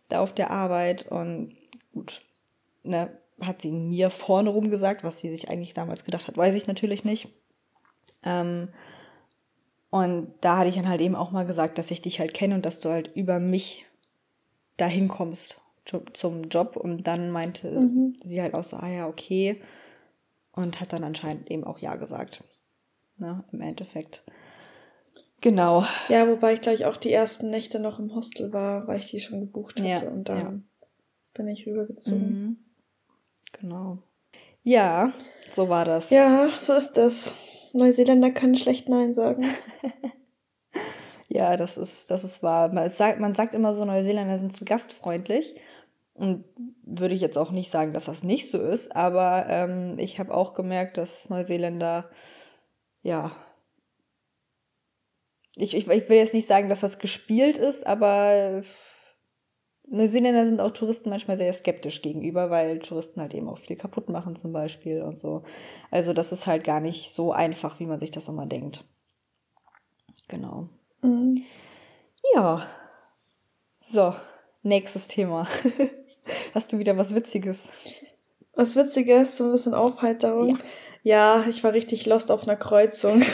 [0.08, 1.06] da auf der Arbeit.
[1.06, 1.54] Und
[1.92, 2.22] gut,
[2.82, 6.54] ne, hat sie mir vorne rum gesagt, was sie sich eigentlich damals gedacht hat, weiß
[6.54, 7.28] ich natürlich nicht.
[8.24, 8.68] Ähm,
[9.90, 12.54] und da hatte ich dann halt eben auch mal gesagt, dass ich dich halt kenne
[12.54, 13.86] und dass du halt über mich
[14.76, 16.76] dahin kommst zum Job.
[16.76, 18.18] Und dann meinte mhm.
[18.22, 19.60] sie halt auch so, ah ja, okay.
[20.52, 22.44] Und hat dann anscheinend eben auch Ja gesagt.
[23.16, 24.24] Na, im Endeffekt.
[25.40, 25.84] Genau.
[26.08, 29.10] Ja, wobei ich glaube ich auch die ersten Nächte noch im Hostel war, weil ich
[29.10, 30.04] die schon gebucht hatte.
[30.04, 30.52] Ja, und dann ja.
[31.34, 32.28] bin ich rübergezogen.
[32.28, 32.56] Mhm.
[33.52, 33.98] Genau.
[34.62, 35.12] Ja,
[35.52, 36.10] so war das.
[36.10, 37.34] Ja, so ist das.
[37.72, 39.44] Neuseeländer können schlecht Nein sagen.
[41.28, 42.72] ja, das ist, das ist wahr.
[42.72, 45.56] Man sagt, man sagt immer so, Neuseeländer sind zu gastfreundlich.
[46.14, 46.44] Und
[46.84, 50.34] würde ich jetzt auch nicht sagen, dass das nicht so ist, aber ähm, ich habe
[50.34, 52.10] auch gemerkt, dass Neuseeländer,
[53.02, 53.32] ja,
[55.56, 58.62] ich, ich, ich will jetzt nicht sagen, dass das gespielt ist, aber
[59.88, 64.08] Neuseeländer sind auch Touristen manchmal sehr skeptisch gegenüber, weil Touristen halt eben auch viel kaputt
[64.08, 65.42] machen zum Beispiel und so.
[65.90, 68.84] Also das ist halt gar nicht so einfach, wie man sich das immer denkt.
[70.28, 70.68] Genau.
[71.02, 71.44] Mhm.
[72.34, 72.66] Ja.
[73.80, 74.14] So,
[74.62, 75.46] nächstes Thema.
[76.54, 77.68] Hast du wieder was Witziges?
[78.54, 80.58] Was Witziges, so ein bisschen Aufheiterung.
[81.02, 83.22] Ja, ja ich war richtig lost auf einer Kreuzung.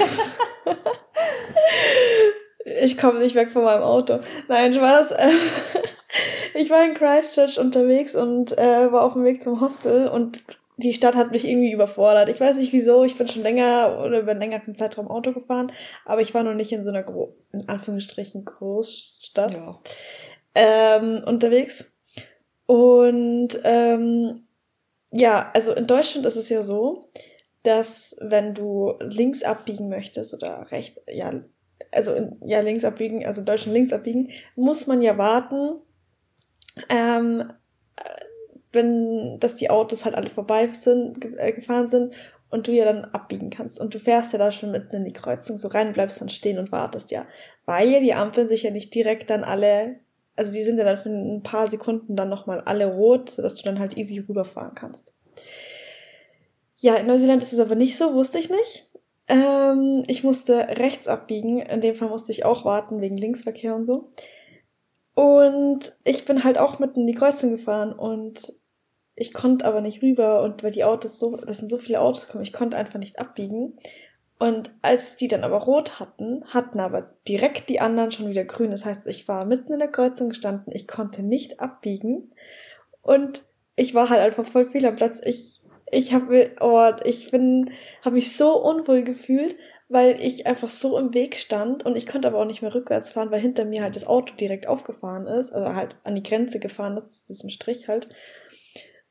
[2.82, 4.20] ich komme nicht weg von meinem Auto.
[4.46, 5.14] Nein, Spaß.
[6.54, 10.42] ich war in Christchurch unterwegs und äh, war auf dem Weg zum Hostel und
[10.76, 12.28] die Stadt hat mich irgendwie überfordert.
[12.28, 15.72] Ich weiß nicht wieso, ich bin schon länger oder über einen längeren Zeitraum Auto gefahren,
[16.04, 19.80] aber ich war noch nicht in so einer, Gro in Anführungsstrichen, Großstadt ja.
[20.54, 21.97] ähm, unterwegs.
[22.68, 24.46] Und ähm,
[25.10, 27.08] ja, also in Deutschland ist es ja so,
[27.62, 31.32] dass wenn du links abbiegen möchtest oder rechts, ja,
[31.92, 35.76] also in, ja, links abbiegen, also in Deutschland links abbiegen, muss man ja warten,
[36.90, 37.50] ähm,
[38.72, 42.14] wenn, dass die Autos halt alle vorbei sind, äh, gefahren sind
[42.50, 43.80] und du ja dann abbiegen kannst.
[43.80, 46.58] Und du fährst ja da schon mitten in die Kreuzung so rein, bleibst dann stehen
[46.58, 47.26] und wartest ja.
[47.64, 50.00] Weil ja die Ampeln sich ja nicht direkt dann alle,
[50.38, 53.64] also die sind ja dann für ein paar Sekunden dann nochmal alle rot, sodass du
[53.64, 55.12] dann halt easy rüberfahren kannst.
[56.76, 58.88] Ja, in Neuseeland ist es aber nicht so, wusste ich nicht.
[59.26, 63.84] Ähm, ich musste rechts abbiegen, in dem Fall musste ich auch warten, wegen Linksverkehr und
[63.84, 64.10] so.
[65.14, 68.52] Und ich bin halt auch mitten in die Kreuzung gefahren und
[69.16, 72.26] ich konnte aber nicht rüber und weil die Autos so, das sind so viele Autos
[72.26, 73.76] gekommen, ich konnte einfach nicht abbiegen.
[74.38, 78.70] Und als die dann aber rot hatten, hatten aber direkt die anderen schon wieder grün.
[78.70, 82.32] Das heißt, ich war mitten in der Kreuzung gestanden, ich konnte nicht abbiegen
[83.02, 83.42] und
[83.74, 85.20] ich war halt einfach voll fehl am Platz.
[85.24, 87.70] Ich, ich habe, oh, ich bin,
[88.04, 89.56] habe mich so unwohl gefühlt,
[89.88, 93.12] weil ich einfach so im Weg stand und ich konnte aber auch nicht mehr rückwärts
[93.12, 96.60] fahren, weil hinter mir halt das Auto direkt aufgefahren ist, also halt an die Grenze
[96.60, 98.08] gefahren ist, zu diesem Strich halt.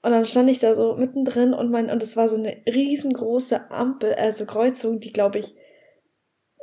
[0.08, 3.70] Und dann stand ich da so mittendrin und mein, und es war so eine riesengroße
[3.70, 5.54] Ampel, also Kreuzung, die glaube ich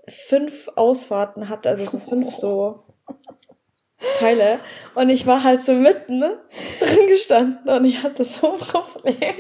[0.09, 2.85] fünf Ausfahrten hatte, also so fünf so
[4.19, 4.61] Teile.
[4.95, 6.39] Und ich war halt so mitten ne,
[6.81, 9.35] drin gestanden und ich hatte so ein Problem.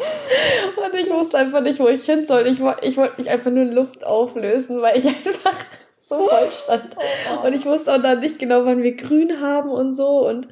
[0.85, 2.47] Und ich wusste einfach nicht, wo ich hin soll.
[2.47, 5.59] Ich, ich wollte mich einfach nur in Luft auflösen, weil ich einfach
[6.03, 6.95] so voll stand.
[7.43, 10.29] Und ich wusste auch dann nicht genau, wann wir grün haben und so.
[10.29, 10.47] Und,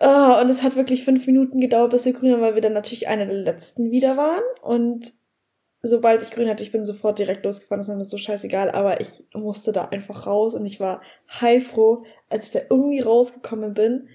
[0.00, 2.72] oh, und es hat wirklich fünf Minuten gedauert, bis wir grün haben, weil wir dann
[2.72, 4.42] natürlich eine der letzten wieder waren.
[4.62, 5.12] Und
[5.82, 9.00] sobald ich grün hatte, ich bin sofort direkt losgefahren, das war mir so scheißegal, aber
[9.00, 11.02] ich musste da einfach raus und ich war
[11.40, 14.08] heilfroh, als ich da irgendwie rausgekommen bin.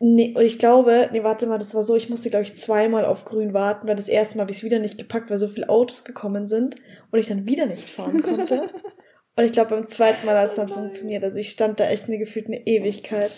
[0.00, 3.04] Nee, und ich glaube, nee, warte mal, das war so, ich musste, glaube ich, zweimal
[3.04, 5.46] auf grün warten, weil das erste Mal habe ich es wieder nicht gepackt, weil so
[5.46, 6.76] viele Autos gekommen sind
[7.12, 8.62] und ich dann wieder nicht fahren konnte.
[9.36, 11.22] und ich glaube, beim zweiten Mal hat es dann oh funktioniert.
[11.22, 13.30] Also ich stand da echt eine gefühlt eine Ewigkeit.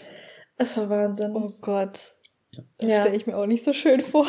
[0.60, 1.34] Es war Wahnsinn.
[1.34, 2.16] Oh Gott.
[2.76, 3.00] Das ja.
[3.00, 4.26] stelle ich mir auch nicht so schön vor.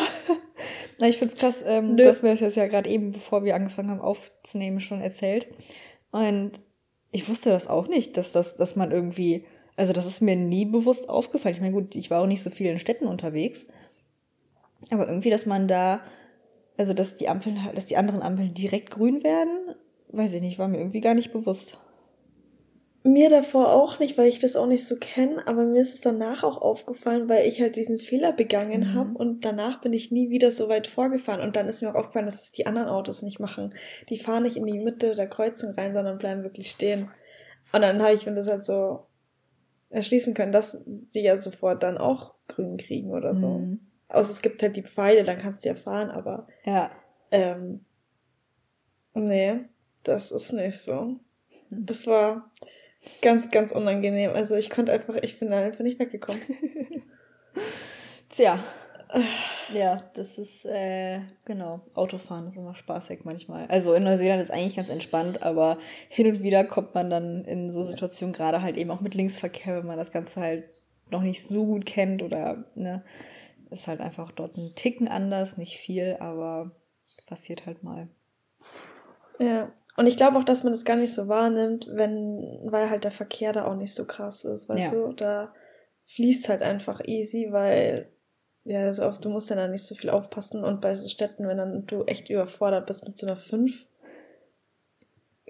[0.98, 3.44] Na, ich finde es krass, ähm, du hast mir das jetzt ja gerade eben, bevor
[3.44, 5.48] wir angefangen haben aufzunehmen, schon erzählt.
[6.12, 6.62] Und
[7.12, 10.64] ich wusste das auch nicht, dass das, dass man irgendwie, also das ist mir nie
[10.64, 11.56] bewusst aufgefallen.
[11.56, 13.66] Ich meine, gut, ich war auch nicht so viel in Städten unterwegs.
[14.90, 16.00] Aber irgendwie, dass man da,
[16.78, 19.76] also dass die Ampeln, dass die anderen Ampeln direkt grün werden,
[20.08, 21.78] weiß ich nicht, war mir irgendwie gar nicht bewusst.
[23.04, 26.02] Mir davor auch nicht, weil ich das auch nicht so kenne, aber mir ist es
[26.02, 28.94] danach auch aufgefallen, weil ich halt diesen Fehler begangen Mhm.
[28.94, 31.96] habe und danach bin ich nie wieder so weit vorgefahren und dann ist mir auch
[31.96, 33.74] aufgefallen, dass es die anderen Autos nicht machen.
[34.10, 37.10] Die fahren nicht in die Mitte der Kreuzung rein, sondern bleiben wirklich stehen.
[37.74, 39.08] Und dann habe ich mir das halt so
[39.90, 43.48] erschließen können, dass die ja sofort dann auch grün kriegen oder so.
[43.50, 43.80] Mhm.
[44.10, 46.92] Außer es gibt halt die Pfeile, dann kannst du ja fahren, aber Ja.
[47.32, 47.84] ähm,
[49.16, 49.62] nee,
[50.04, 51.16] das ist nicht so.
[51.72, 52.51] Das war
[53.22, 54.32] ganz, ganz unangenehm.
[54.32, 56.42] Also ich konnte einfach, ich bin da einfach nicht weggekommen.
[58.30, 58.60] Tja.
[59.74, 61.82] Ja, das ist, äh, genau.
[61.96, 63.68] Autofahren ist immer spaßig manchmal.
[63.68, 67.70] Also in Neuseeland ist eigentlich ganz entspannt, aber hin und wieder kommt man dann in
[67.70, 70.64] so Situationen, gerade halt eben auch mit Linksverkehr, wenn man das Ganze halt
[71.10, 73.04] noch nicht so gut kennt oder, ne,
[73.70, 76.72] ist halt einfach dort ein Ticken anders, nicht viel, aber
[77.28, 78.08] passiert halt mal.
[79.40, 79.72] Ja.
[79.98, 83.12] Und ich glaube auch, dass man das gar nicht so wahrnimmt, wenn, weil halt der
[83.12, 85.00] Verkehr da auch nicht so krass ist, weißt Ja.
[85.00, 85.14] du?
[85.14, 85.54] Da
[86.06, 88.10] fließt halt einfach easy, weil
[88.64, 91.48] ja, so oft, du musst ja da nicht so viel aufpassen und bei so Städten,
[91.48, 93.88] wenn dann du echt überfordert bist mit so einer fünf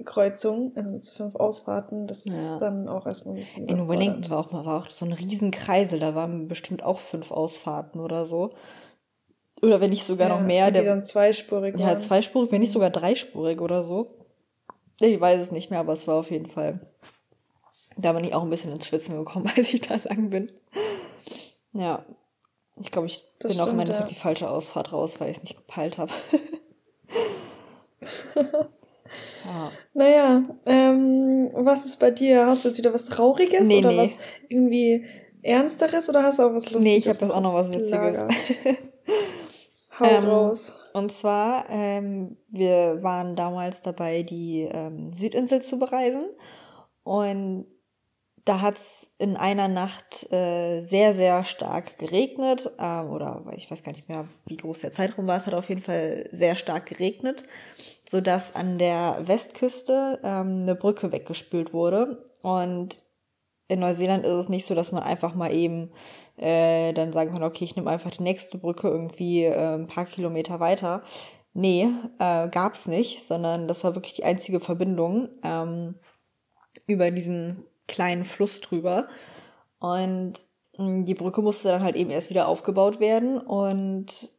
[0.05, 2.57] Kreuzung, also mit so fünf Ausfahrten, das ist Ja.
[2.59, 3.87] dann auch erstmal ein bisschen In.
[3.87, 7.99] Wellington war auch mal war auch so ein Riesenkreisel, da waren bestimmt auch fünf Ausfahrten
[7.99, 8.53] oder so.
[9.61, 10.71] Oder wenn nicht sogar noch mehr.
[10.71, 11.99] die Der, dann zweispurig Ja, waren.
[11.99, 14.20] zweispurig, wenn nicht sogar dreispurig oder so.
[15.01, 16.79] Ich weiß es nicht mehr, aber es war auf jeden Fall.
[17.97, 20.51] Da bin ich auch ein bisschen ins Schwitzen gekommen, als ich da lang bin.
[21.73, 22.05] Ja.
[22.79, 24.13] Ich glaube, ich Das bin auch im stimmt, Endeffekt ja.
[24.15, 26.11] die falsche Ausfahrt raus, weil ich es nicht gepeilt habe.
[29.45, 29.71] ja.
[29.93, 32.47] Naja, ähm, was ist bei dir?
[32.47, 33.97] Hast du jetzt wieder was Trauriges Nee, oder nee.
[33.97, 34.11] was
[34.47, 35.05] irgendwie
[35.43, 36.83] Ernsteres oder hast du auch was Lustiges?
[36.83, 38.19] Nee, ich habe jetzt auch noch was Witziges.
[39.99, 40.73] Hau Ähm, raus.
[40.93, 46.23] Und zwar, ähm, wir waren damals dabei, die ähm, Südinsel zu bereisen.
[47.03, 47.65] Und
[48.45, 52.71] da hat's in einer Nacht äh, sehr, sehr stark geregnet.
[52.79, 55.37] Ähm, oder ich weiß gar nicht mehr, wie groß der Zeitraum war.
[55.37, 57.43] Es hat auf jeden Fall sehr stark geregnet,
[58.09, 62.25] sodass an der Westküste ähm, eine Brücke weggespült wurde.
[62.41, 63.03] Und
[63.71, 65.91] in Neuseeland ist es nicht so, dass man einfach mal eben
[66.35, 70.05] äh, dann sagen kann, okay, ich nehme einfach die nächste Brücke irgendwie äh, ein paar
[70.05, 71.03] Kilometer weiter.
[71.53, 71.87] Nee,
[72.19, 75.95] äh, gab's nicht, sondern das war wirklich die einzige Verbindung ähm,
[76.85, 79.07] über diesen kleinen Fluss drüber.
[79.79, 80.33] Und
[80.77, 84.29] mh, die Brücke musste dann halt eben erst wieder aufgebaut werden und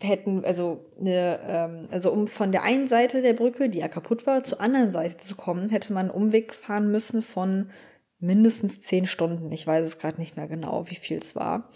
[0.00, 4.26] hätten, also, eine, ähm, also um von der einen Seite der Brücke, die ja kaputt
[4.26, 7.70] war, zur anderen Seite zu kommen, hätte man einen Umweg fahren müssen von
[8.24, 9.52] mindestens zehn Stunden.
[9.52, 11.70] Ich weiß es gerade nicht mehr genau, wie viel es war.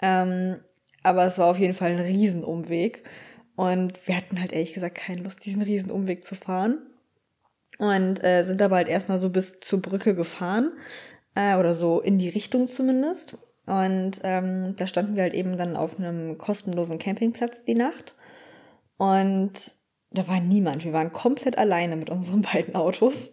[0.00, 0.60] Ähm,
[1.02, 3.04] aber es war auf jeden Fall ein Riesenumweg.
[3.56, 6.78] Und wir hatten halt ehrlich gesagt keine Lust, diesen Riesenumweg zu fahren.
[7.78, 10.72] Und äh, sind aber halt erstmal so bis zur Brücke gefahren.
[11.34, 13.38] Äh, oder so in die Richtung zumindest.
[13.66, 18.14] Und ähm, da standen wir halt eben dann auf einem kostenlosen Campingplatz die Nacht.
[18.96, 19.52] Und
[20.10, 20.84] da war niemand.
[20.84, 23.30] Wir waren komplett alleine mit unseren beiden Autos.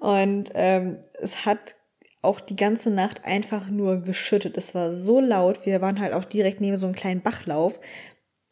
[0.00, 1.76] Und ähm, es hat
[2.26, 4.56] auch die ganze Nacht einfach nur geschüttet.
[4.56, 5.64] Es war so laut.
[5.64, 7.80] Wir waren halt auch direkt neben so einem kleinen Bachlauf.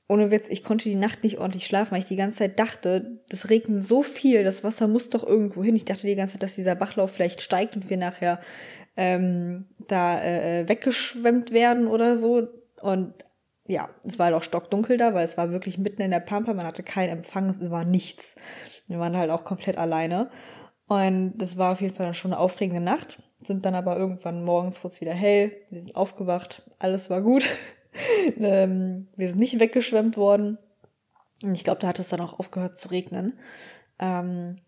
[0.08, 3.22] Ohne Witz, ich konnte die Nacht nicht ordentlich schlafen, weil ich die ganze Zeit dachte,
[3.28, 5.76] das regnet so viel, das Wasser muss doch irgendwo hin.
[5.76, 8.38] Ich dachte die ganze Zeit, dass dieser Bachlauf vielleicht steigt und wir nachher
[8.96, 12.48] ähm, da äh, weggeschwemmt werden oder so.
[12.82, 13.14] Und
[13.66, 16.52] ja, es war halt auch stockdunkel da, weil es war wirklich mitten in der Pampa,
[16.52, 18.34] man hatte keinen Empfang, es war nichts.
[18.86, 20.30] Wir waren halt auch komplett alleine.
[20.86, 23.22] Und das war auf jeden Fall schon eine aufregende Nacht.
[23.44, 27.48] Sind dann aber irgendwann morgens es wieder hell, wir sind aufgewacht, alles war gut.
[28.40, 30.58] ähm, wir sind nicht weggeschwemmt worden.
[31.42, 33.38] Und ich glaube, da hat es dann auch aufgehört zu regnen.
[33.98, 34.60] Ähm,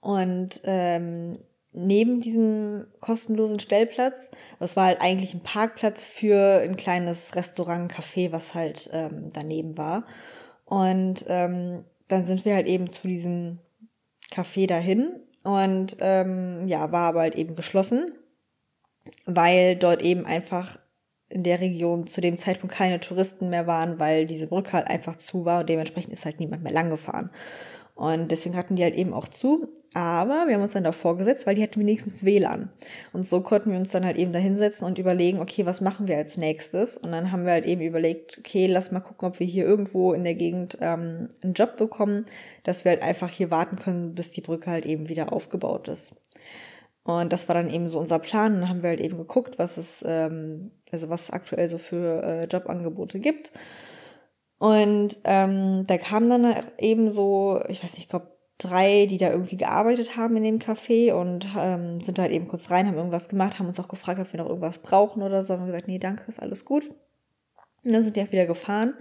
[0.00, 1.38] und ähm,
[1.72, 8.32] neben diesem kostenlosen Stellplatz, das war halt eigentlich ein Parkplatz für ein kleines Restaurant, Café,
[8.32, 10.06] was halt ähm, daneben war.
[10.64, 13.58] Und ähm, dann sind wir halt eben zu diesem
[14.32, 18.12] Café dahin und ähm, ja, war aber halt eben geschlossen,
[19.26, 20.78] weil dort eben einfach
[21.28, 25.16] in der Region zu dem Zeitpunkt keine Touristen mehr waren, weil diese Brücke halt einfach
[25.16, 27.30] zu war und dementsprechend ist halt niemand mehr lang gefahren.
[28.00, 29.68] Und deswegen hatten die halt eben auch zu.
[29.92, 32.70] Aber wir haben uns dann davor gesetzt, weil die hatten wenigstens WLAN.
[33.12, 36.08] Und so konnten wir uns dann halt eben da hinsetzen und überlegen, okay, was machen
[36.08, 36.96] wir als nächstes?
[36.96, 40.14] Und dann haben wir halt eben überlegt, okay, lass mal gucken, ob wir hier irgendwo
[40.14, 42.24] in der Gegend ähm, einen Job bekommen,
[42.62, 46.14] dass wir halt einfach hier warten können, bis die Brücke halt eben wieder aufgebaut ist.
[47.04, 48.54] Und das war dann eben so unser Plan.
[48.54, 51.76] Und dann haben wir halt eben geguckt, was es, ähm, also was es aktuell so
[51.76, 53.52] für äh, Jobangebote gibt.
[54.60, 59.30] Und ähm, da kam dann eben so, ich weiß nicht, ich glaube drei, die da
[59.30, 63.30] irgendwie gearbeitet haben in dem Café und ähm, sind halt eben kurz rein, haben irgendwas
[63.30, 65.54] gemacht, haben uns auch gefragt, ob wir noch irgendwas brauchen oder so.
[65.54, 66.86] Haben gesagt, nee, danke, ist alles gut.
[67.84, 68.92] Und dann sind die auch wieder gefahren.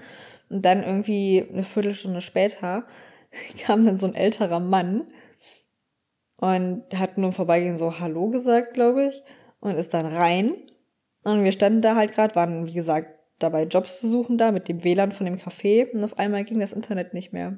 [0.50, 2.86] Und dann irgendwie eine Viertelstunde später
[3.66, 5.08] kam dann so ein älterer Mann
[6.40, 9.24] und hat nur im Vorbeigehen so Hallo gesagt, glaube ich,
[9.60, 10.54] und ist dann rein.
[11.26, 14.68] Und wir standen da halt gerade, waren, wie gesagt, dabei Jobs zu suchen da mit
[14.68, 17.58] dem WLAN von dem Café und auf einmal ging das Internet nicht mehr.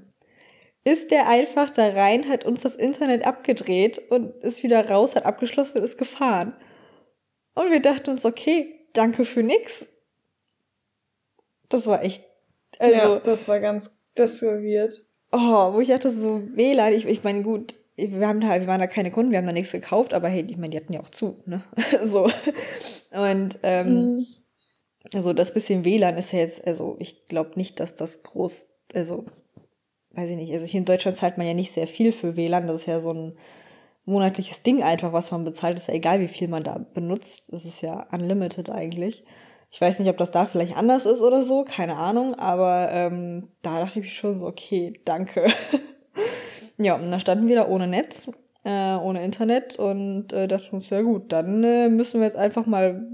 [0.83, 5.25] Ist der einfach da rein, hat uns das Internet abgedreht und ist wieder raus, hat
[5.25, 6.55] abgeschlossen und ist gefahren.
[7.53, 9.87] Und wir dachten uns, okay, danke für nix.
[11.69, 12.23] Das war echt,
[12.79, 12.95] also.
[12.95, 14.93] ja, das war ganz, das war weird.
[15.31, 18.81] Oh, wo ich dachte, so WLAN, ich, ich meine, gut, wir haben da, wir waren
[18.81, 20.99] da keine Kunden, wir haben da nichts gekauft, aber hey, ich meine, die hatten ja
[20.99, 21.63] auch zu, ne?
[22.03, 22.29] so.
[23.11, 24.25] Und ähm, Mhm.
[25.13, 29.25] Also das bisschen WLAN ist ja jetzt, also ich glaube nicht, dass das groß, also
[30.11, 32.67] weiß ich nicht, also hier in Deutschland zahlt man ja nicht sehr viel für WLAN,
[32.67, 33.37] das ist ja so ein
[34.05, 37.65] monatliches Ding einfach, was man bezahlt, ist ja egal, wie viel man da benutzt, das
[37.65, 39.23] ist ja unlimited eigentlich.
[39.73, 43.47] Ich weiß nicht, ob das da vielleicht anders ist oder so, keine Ahnung, aber ähm,
[43.61, 45.47] da dachte ich schon so, okay, danke.
[46.77, 48.29] ja, und dann standen wir da ohne Netz,
[48.65, 49.77] äh, ohne Internet.
[49.77, 53.07] Und äh, dachten uns, ja gut, dann äh, müssen wir jetzt einfach mal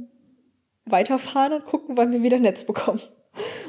[0.91, 3.01] weiterfahren und gucken, wann wir wieder Netz bekommen.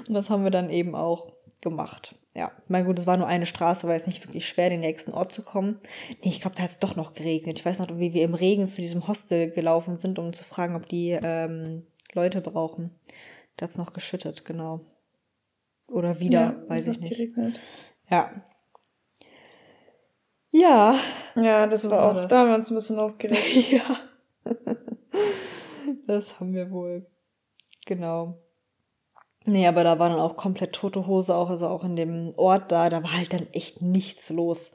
[0.06, 2.14] Und das haben wir dann eben auch gemacht.
[2.34, 4.80] Ja, mein gut, es war nur eine Straße, war jetzt nicht wirklich schwer, in den
[4.80, 5.80] nächsten Ort zu kommen.
[6.22, 7.58] Nee, ich glaube, da hat es doch noch geregnet.
[7.58, 10.76] Ich weiß noch, wie wir im Regen zu diesem Hostel gelaufen sind, um zu fragen,
[10.76, 12.94] ob die ähm, Leute brauchen.
[13.56, 14.80] Da hat es noch geschüttet, genau.
[15.88, 17.16] Oder wieder, Ja, weiß es ich nicht.
[17.16, 17.58] geregnet.
[18.08, 18.30] Ja.
[20.50, 20.98] Ja,
[21.34, 22.28] Ja, das war war auch, das.
[22.28, 23.70] da haben wir uns ein bisschen aufgeregt.
[23.70, 23.82] ja.
[26.08, 27.06] Das haben wir wohl.
[27.86, 28.38] Genau.
[29.44, 32.72] Nee, aber da war dann auch komplett tote Hose, auch, also auch in dem Ort
[32.72, 34.72] da, da war halt dann echt nichts los.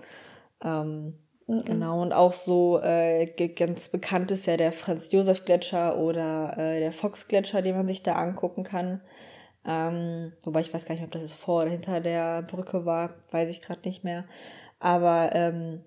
[0.64, 1.66] Ähm, Mhm.
[1.66, 7.62] Genau, und auch so äh, ganz bekannt ist ja der Franz-Josef-Gletscher oder äh, der Fox-Gletscher,
[7.62, 9.02] den man sich da angucken kann.
[9.66, 13.10] Ähm, wobei ich weiß gar nicht, ob das jetzt vor oder hinter der Brücke war,
[13.32, 14.26] weiß ich gerade nicht mehr.
[14.80, 15.84] Aber ähm,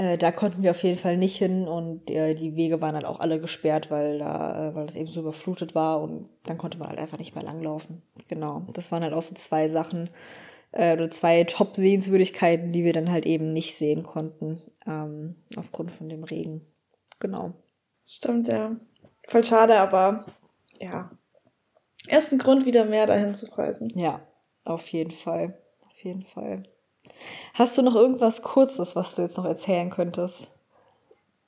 [0.00, 3.04] äh, da konnten wir auf jeden Fall nicht hin und äh, die Wege waren halt
[3.04, 6.78] auch alle gesperrt, weil da, äh, weil das eben so überflutet war und dann konnte
[6.78, 8.00] man halt einfach nicht mehr langlaufen.
[8.28, 10.08] Genau, das waren halt auch so zwei Sachen
[10.72, 16.08] äh, oder zwei Top-Sehenswürdigkeiten, die wir dann halt eben nicht sehen konnten ähm, aufgrund von
[16.08, 16.62] dem Regen.
[17.18, 17.52] Genau.
[18.06, 18.76] Stimmt, ja.
[19.28, 20.24] Voll schade, aber
[20.80, 21.10] ja.
[22.08, 23.92] Erst ein Grund, wieder mehr dahin zu reisen.
[23.94, 24.22] Ja,
[24.64, 25.58] auf jeden Fall.
[25.86, 26.62] Auf jeden Fall.
[27.54, 30.48] Hast du noch irgendwas Kurzes, was du jetzt noch erzählen könntest?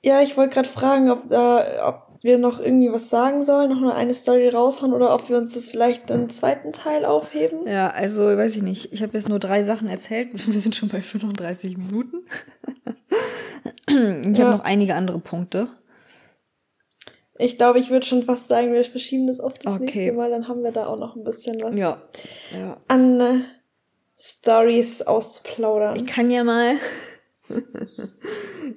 [0.03, 3.79] Ja, ich wollte gerade fragen, ob, da, ob wir noch irgendwie was sagen sollen, noch
[3.79, 7.65] nur eine Story raushauen oder ob wir uns das vielleicht im zweiten Teil aufheben.
[7.67, 8.91] Ja, also weiß ich nicht.
[8.93, 10.33] Ich habe jetzt nur drei Sachen erzählt.
[10.53, 12.25] Wir sind schon bei 35 Minuten.
[13.87, 14.51] Ich habe Ja.
[14.51, 15.69] noch einige andere Punkte.
[17.37, 19.85] Ich glaube, ich würde schon fast sagen, wir verschieben das auf das Okay.
[19.85, 21.97] nächste Mal, dann haben wir da auch noch ein bisschen was Ja.
[22.51, 22.77] ja.
[22.87, 23.39] an äh,
[24.25, 25.97] Stories auszuplaudern.
[25.97, 26.77] Ich kann ja mal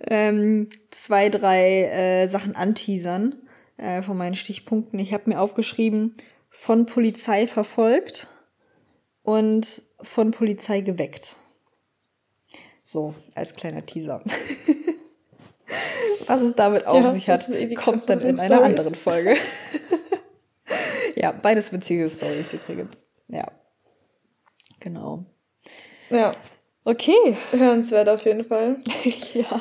[0.08, 3.36] ähm, zwei, drei äh, Sachen anteasern
[3.76, 4.98] äh, von meinen Stichpunkten.
[4.98, 6.16] Ich habe mir aufgeschrieben,
[6.50, 8.26] von Polizei verfolgt
[9.22, 11.36] und von Polizei geweckt.
[12.82, 14.24] So, als kleiner Teaser.
[16.26, 18.64] Was es damit auf Ja, sich hat, eh kommt dann in einer Storys.
[18.80, 19.36] anderen Folge.
[21.14, 23.00] ja, beides witzige Stories übrigens.
[23.28, 23.46] Ja.
[24.80, 25.24] Genau.
[26.10, 26.32] Ja,
[26.86, 27.36] Okay.
[27.50, 28.76] hörenswert auf jeden Fall.
[29.34, 29.60] ja.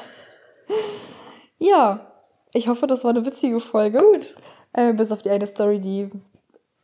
[1.58, 2.12] Ja,
[2.54, 3.98] ich hoffe, das war eine witzige Folge.
[3.98, 4.36] Gut.
[4.74, 6.12] Äh, bis auf die eine Story, die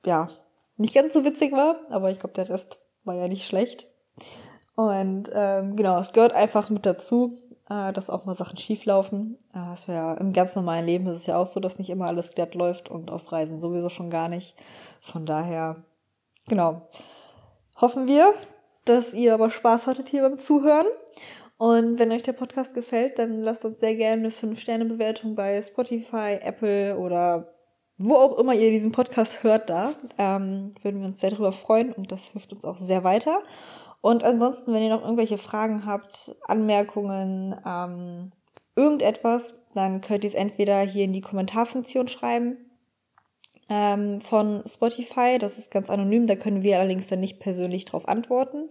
[0.04, 0.30] ja
[0.78, 3.86] nicht ganz so witzig war, aber ich glaube, der Rest war ja nicht schlecht.
[4.74, 7.38] Und ähm, genau, es gehört einfach mit dazu,
[7.70, 9.38] äh, dass auch mal Sachen schief laufen.
[9.54, 11.92] Äh, das wär ja im ganz normalen Leben ist es ja auch so, dass nicht
[11.92, 14.56] immer alles glatt läuft und auf Reisen sowieso schon gar nicht.
[15.02, 15.84] Von daher,
[16.48, 16.90] genau.
[17.80, 18.34] Hoffen wir,
[18.86, 20.88] dass ihr aber Spaß hattet hier beim Zuhören.
[21.58, 26.40] Und wenn euch der Podcast gefällt, dann lasst uns sehr gerne eine 5-Sterne-Bewertung bei Spotify,
[26.42, 27.54] Apple oder
[27.98, 29.94] wo auch immer ihr diesen Podcast hört da.
[30.18, 33.44] Ähm, würden wir uns sehr darüber freuen und das hilft uns auch sehr weiter.
[34.02, 38.32] Und ansonsten, wenn ihr noch irgendwelche Fragen habt, Anmerkungen, ähm,
[38.76, 42.71] irgendetwas, dann könnt ihr es entweder hier in die Kommentarfunktion schreiben
[43.72, 45.38] ähm, von Spotify.
[45.40, 48.70] Das ist ganz anonym, da können wir allerdings dann nicht persönlich drauf antworten.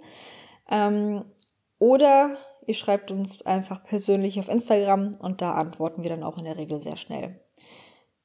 [0.70, 1.24] Ähm,
[1.78, 2.36] oder
[2.66, 6.59] ihr schreibt uns einfach persönlich auf Instagram und da antworten wir dann auch in der
[6.59, 7.40] Regel sehr schnell.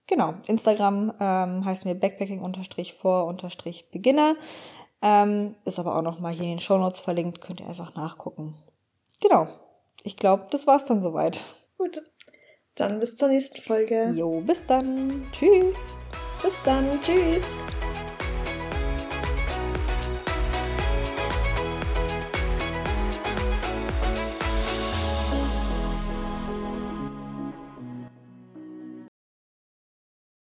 [0.07, 4.35] Genau, Instagram ähm, heißt mir backpacking-vor-beginner.
[5.01, 8.57] Ähm, ist aber auch noch mal hier in den Shownotes verlinkt, könnt ihr einfach nachgucken.
[9.21, 9.47] genau.
[10.03, 11.39] Ich glaube, das war's dann soweit.
[11.79, 11.99] Gut.
[12.75, 14.13] Dann bis zur nächsten Folge.
[14.15, 15.25] Jo, bis dann.
[15.31, 15.95] Tschüss.
[16.45, 17.01] Bis dann.
[17.01, 17.43] Tschüss.